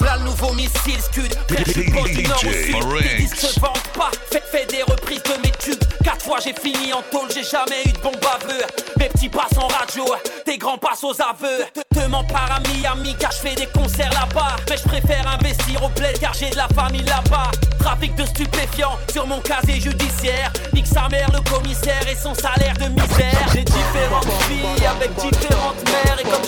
[0.00, 1.34] V'là le nouveau missile Scud.
[1.48, 4.10] Du nord au sud Tes disques se vendent pas.
[4.30, 5.82] Fais, fais des reprises de mes tubes.
[6.04, 8.62] Quatre fois j'ai fini en tôle J'ai jamais eu de bon baveux
[8.98, 10.04] Mes petits passent en radio
[10.44, 11.64] Tes grands passent aux aveux.
[12.08, 14.56] Mens par à Miami Car je fais des concerts là-bas.
[14.70, 17.50] Mais je préfère investir au bled Car j'ai de la famille là-bas
[17.98, 20.52] De stupéfiants Sur mon casier judiciaire.
[20.72, 23.48] Nique sa mère le commissaire Et son salaire de misère.
[23.52, 26.44] J'ai différentes filles Avec différentes mères Et comme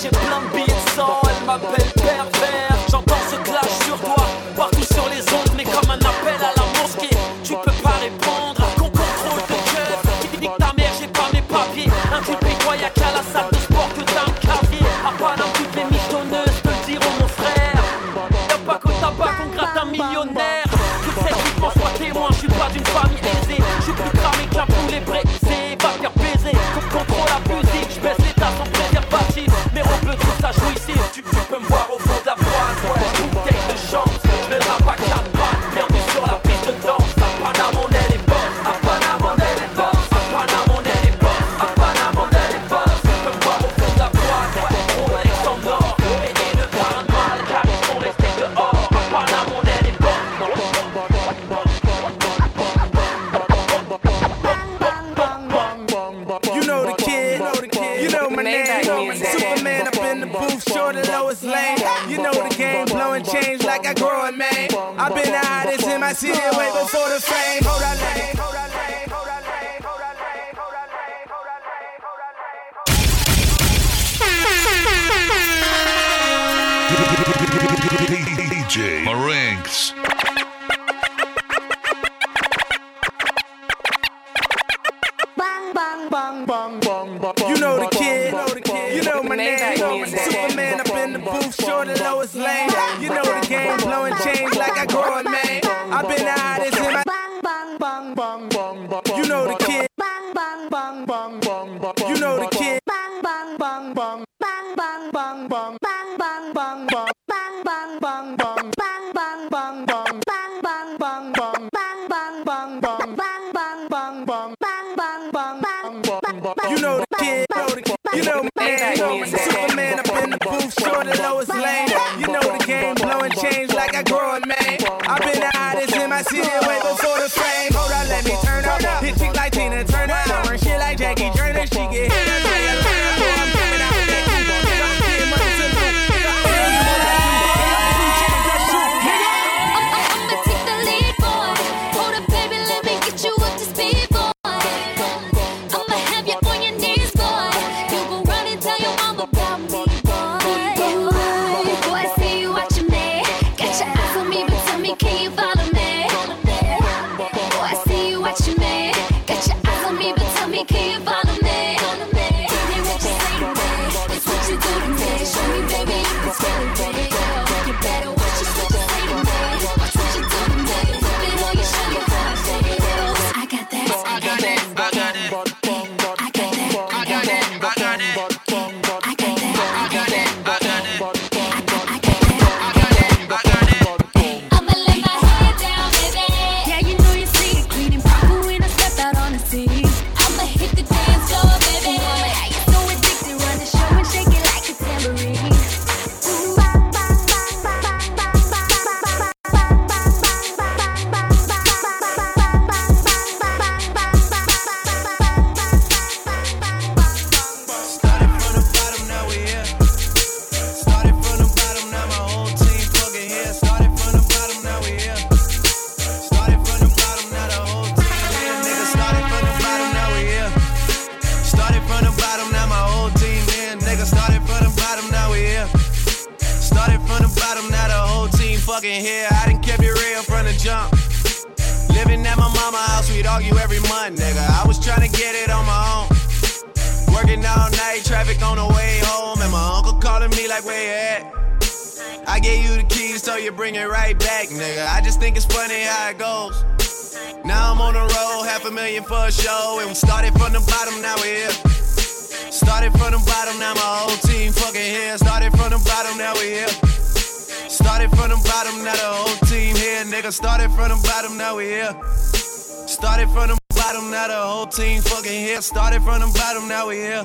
[265.61, 265.63] here.
[265.63, 267.25] Started from the bottom, now we here.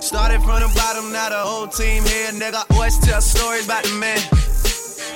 [0.00, 2.62] Started from the bottom, now the whole team here, nigga.
[2.70, 4.18] Always tell stories about the man.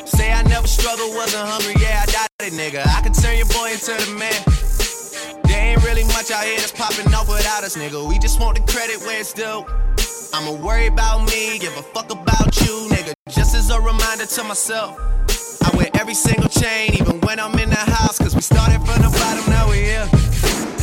[0.07, 2.83] Say I never struggled, wasn't hungry, yeah, I doubt it, nigga.
[2.87, 4.39] I can turn your boy into the man.
[5.45, 8.09] There ain't really much out here that's popping off without us, nigga.
[8.09, 9.65] We just want the credit where it's due.
[10.35, 13.15] I'ma worry about me, give a fuck about you, nigga.
[13.29, 14.99] Just as a reminder to myself.
[15.63, 18.19] I wear every single chain, even when I'm in the house.
[18.19, 20.07] Cause we started from the bottom, now we here.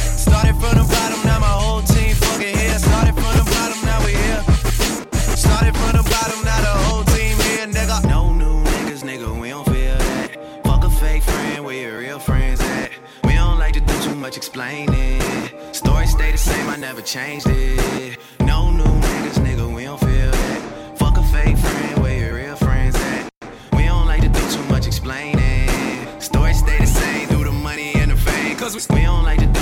[0.04, 1.33] Started from the bottom, now
[14.24, 15.22] much explaining.
[15.74, 18.18] Story stay the same, I never changed it.
[18.40, 20.98] No new niggas, nigga, we don't feel that.
[20.98, 23.30] Fuck a fake friend, where your real friends at?
[23.74, 25.68] We don't like to do too much explaining.
[26.22, 28.56] Story stay the same, through the money and the fame.
[28.56, 29.60] Cause we, we don't like to do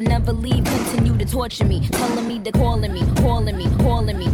[0.00, 4.16] would never leave, continue to torture me, telling me to calling me, calling me, calling
[4.16, 4.26] me,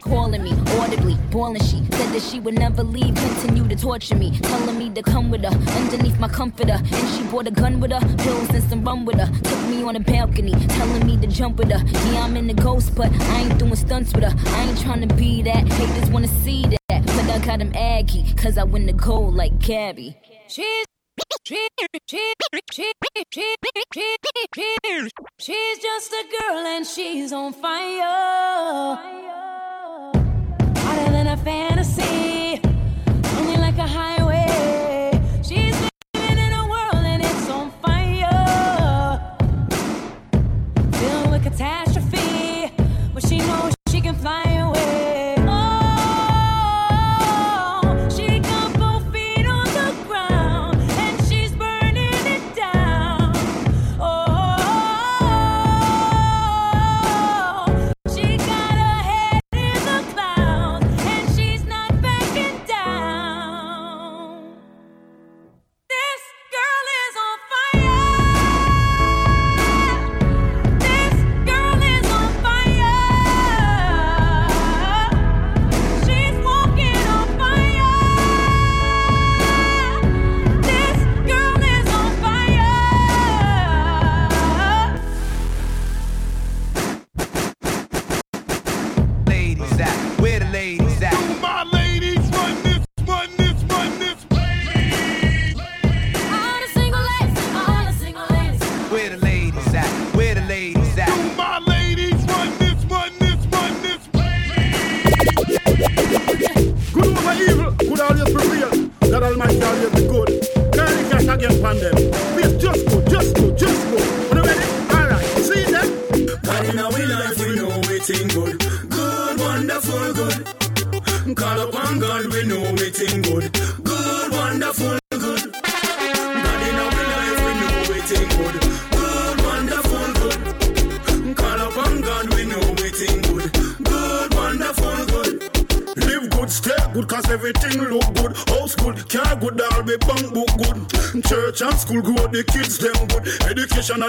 [0.00, 0.50] calling me
[0.80, 4.90] audibly, boiling she said that she would never leave, continue to torture me, telling me
[4.90, 8.50] to come with her underneath my comforter, and she brought a gun with her, pills
[8.50, 11.70] and some rum with her, took me on a balcony, telling me to jump with
[11.70, 11.86] her.
[12.10, 14.34] Yeah, I'm in the ghost, but I ain't doing stunts with her.
[14.56, 15.72] I ain't trying to be that.
[15.72, 19.56] Haters wanna see that, but I got him aggy, cause I win the gold like
[19.60, 20.16] Gabby.
[20.48, 20.86] She's
[21.44, 22.32] she, she, she,
[22.72, 22.92] she,
[23.32, 23.54] she,
[24.54, 25.08] she,
[25.38, 28.96] she's just a girl and she's on fire.
[30.76, 32.60] Hotter than a fantasy,
[33.38, 34.15] only like a highway.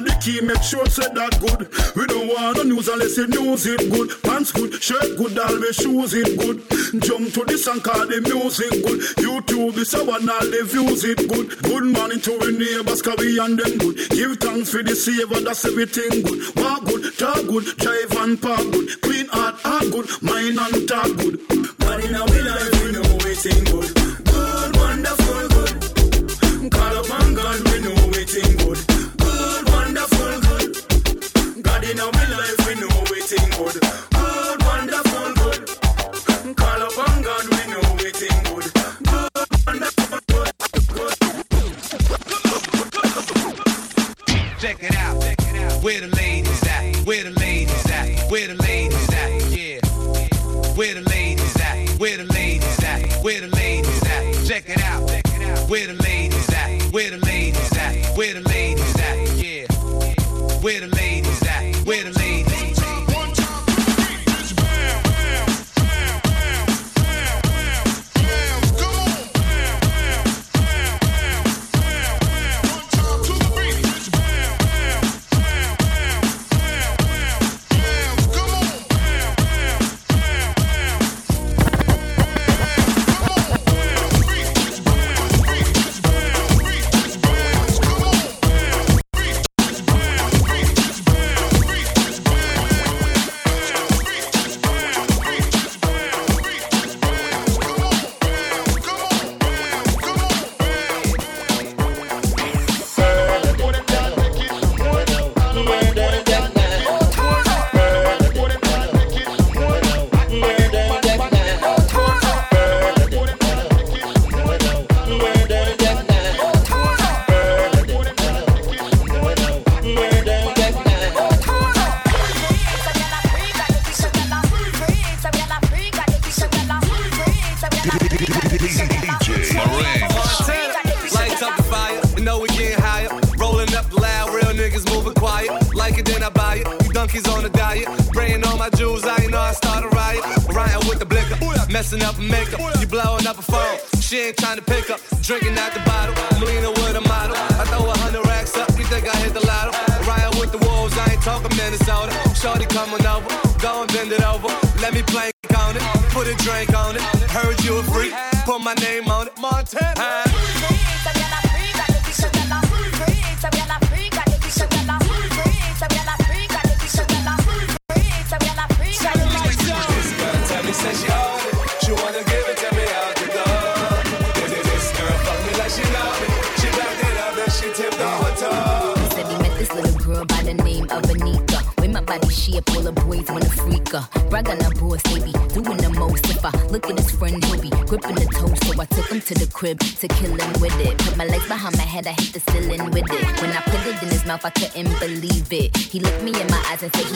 [0.04, 1.70] the key, make sure say that good.
[1.96, 4.12] We don't want no news unless the news it good.
[4.24, 6.62] Pants good, shirt good, all the shoes it good.
[7.02, 9.00] Jump to this and call the music good.
[9.18, 11.50] YouTube is our and all the views it good.
[11.64, 13.96] Good morning to the neighbors, cause we and them good.
[14.10, 16.40] Give thanks for the saver, that's everything good.
[16.58, 19.02] Walk good, talk good, drive and park good.
[19.02, 21.47] Clean heart, heart good, mind and talk good.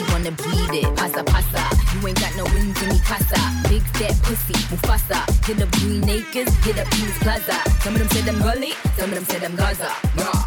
[0.02, 0.96] you wanna bleed it.
[0.96, 1.62] Pasa pasa,
[1.94, 3.40] you ain't got no wings in me casa.
[3.68, 5.20] Big fat pussy, Mufasa.
[5.46, 7.58] Hit up Green Acres, hit up Queens Plaza.
[7.80, 9.90] Some of them said I'm gully, some of them said I'm Gaza.
[10.16, 10.42] Nah.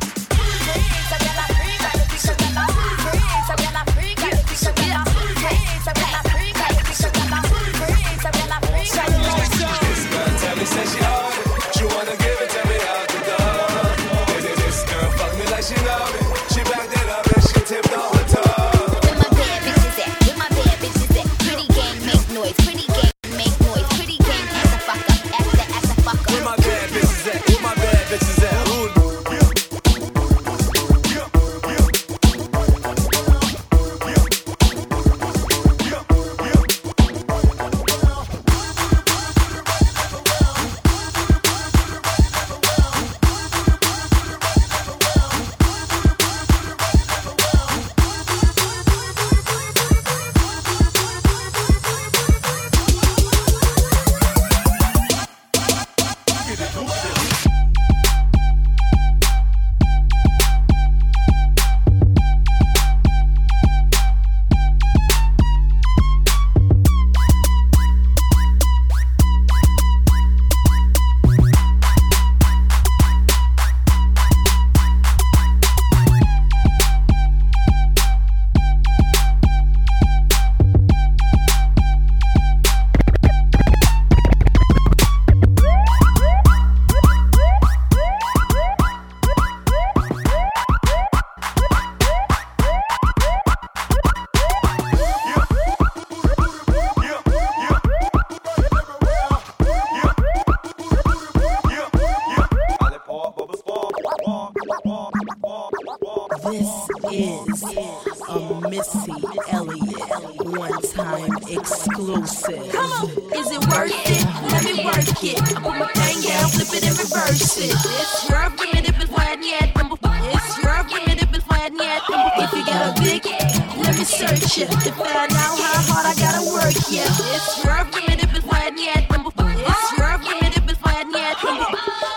[124.06, 126.74] Me it to find out how hard I gotta work.
[126.90, 129.10] Yeah, it's your primitive flat yet.
[129.10, 131.36] It's your primitive flat yet.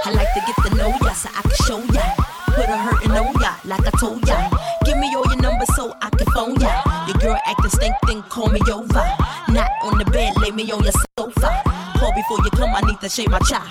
[0.05, 2.05] I like to get to know ya so I can show ya.
[2.53, 4.51] Put a hurtin' on ya like I told ya.
[4.85, 6.83] Give me all your numbers so I can phone ya.
[7.09, 9.05] Your girl acting stink, then call me over.
[9.49, 11.63] Not on the bed, lay me on your sofa.
[11.97, 13.65] Call before you come, I need to shave my cha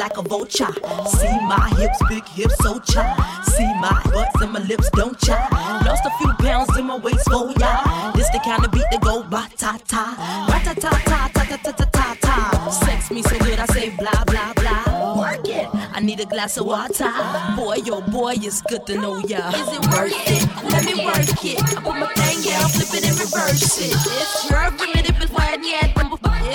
[0.00, 0.72] like a vulture.
[1.06, 3.04] See my hips, big hips, so cha.
[3.52, 5.36] See my butts and my lips, don't cha.
[5.84, 8.10] Lost a few pounds in my waist, oh yeah.
[8.16, 10.04] This the kind of beat that go ba ta ta,
[10.48, 12.70] ba ta ta ta ta ta ta ta ta ta.
[12.70, 15.20] Sex me so good, I say blah blah blah.
[15.20, 15.68] Work it.
[15.92, 17.12] I need a glass of water.
[17.56, 19.52] Boy, yo, boy, it's good to know ya.
[19.52, 20.44] Is it worth it?
[20.72, 21.60] Let me work it.
[21.60, 23.92] I put my thing down, flip it and reverse it.
[23.92, 25.92] It's your primitive flat yet.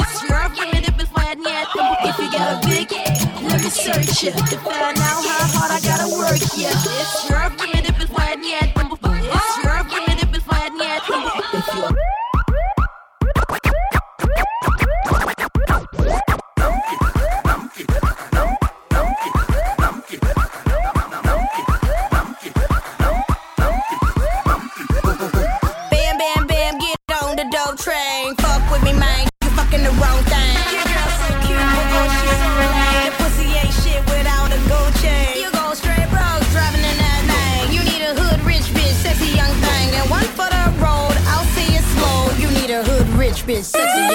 [0.01, 1.67] It's your primitive flat yet.
[2.09, 2.89] If you got a big,
[3.65, 6.69] can search ya to find out how hard I gotta work ya.
[6.69, 8.94] It's me if it is wet yet.
[43.45, 44.14] Bitch, sexy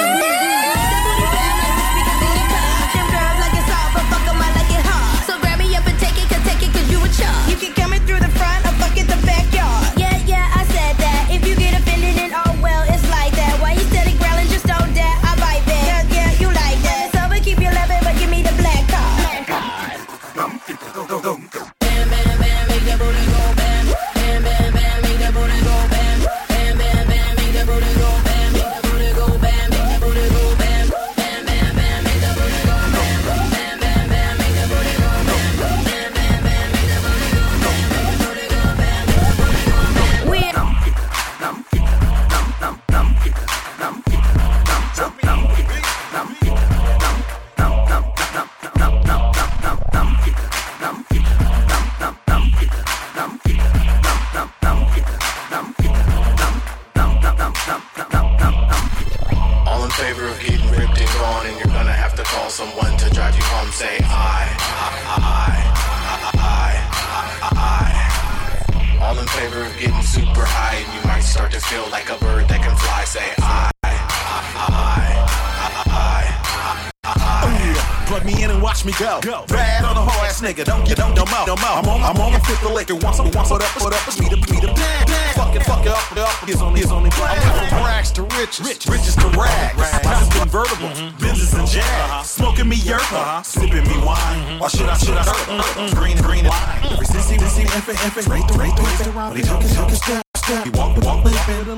[99.31, 100.27] but he took his, took his step.
[100.67, 101.31] He walked, walked,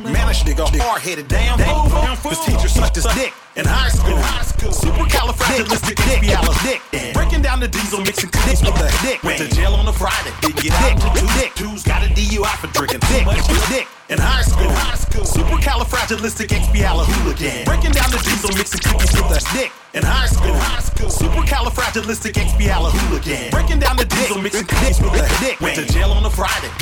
[0.09, 1.59] managed to go hard headed down.
[1.61, 4.17] His teacher sucked his dick in high school.
[4.73, 6.65] Supercalifragilisticexpialidocious.
[6.65, 6.81] Dick
[7.13, 9.23] Breaking down the diesel, mixing dicks with the dick.
[9.23, 10.33] Went to jail on a Friday.
[10.41, 11.53] Didn't get out two dick.
[11.55, 13.27] Two's got a DUI for drinking dick.
[13.69, 14.73] Dick in high school.
[15.21, 17.67] Supercalifragilisticexpialidocious.
[17.69, 19.71] Breaking down the diesel, mixing cookies with the dick.
[19.93, 20.57] In high school,
[21.05, 23.51] supercalifragilisticexpialidocious.
[23.53, 25.61] Breaking down the diesel, mixing cookies with the dick.
[25.61, 25.85] Went to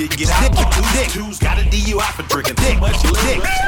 [0.01, 1.09] Didn't get out two dick.
[1.11, 2.81] Two's got a DUI for drinking dick.
[2.81, 3.60] Much dick.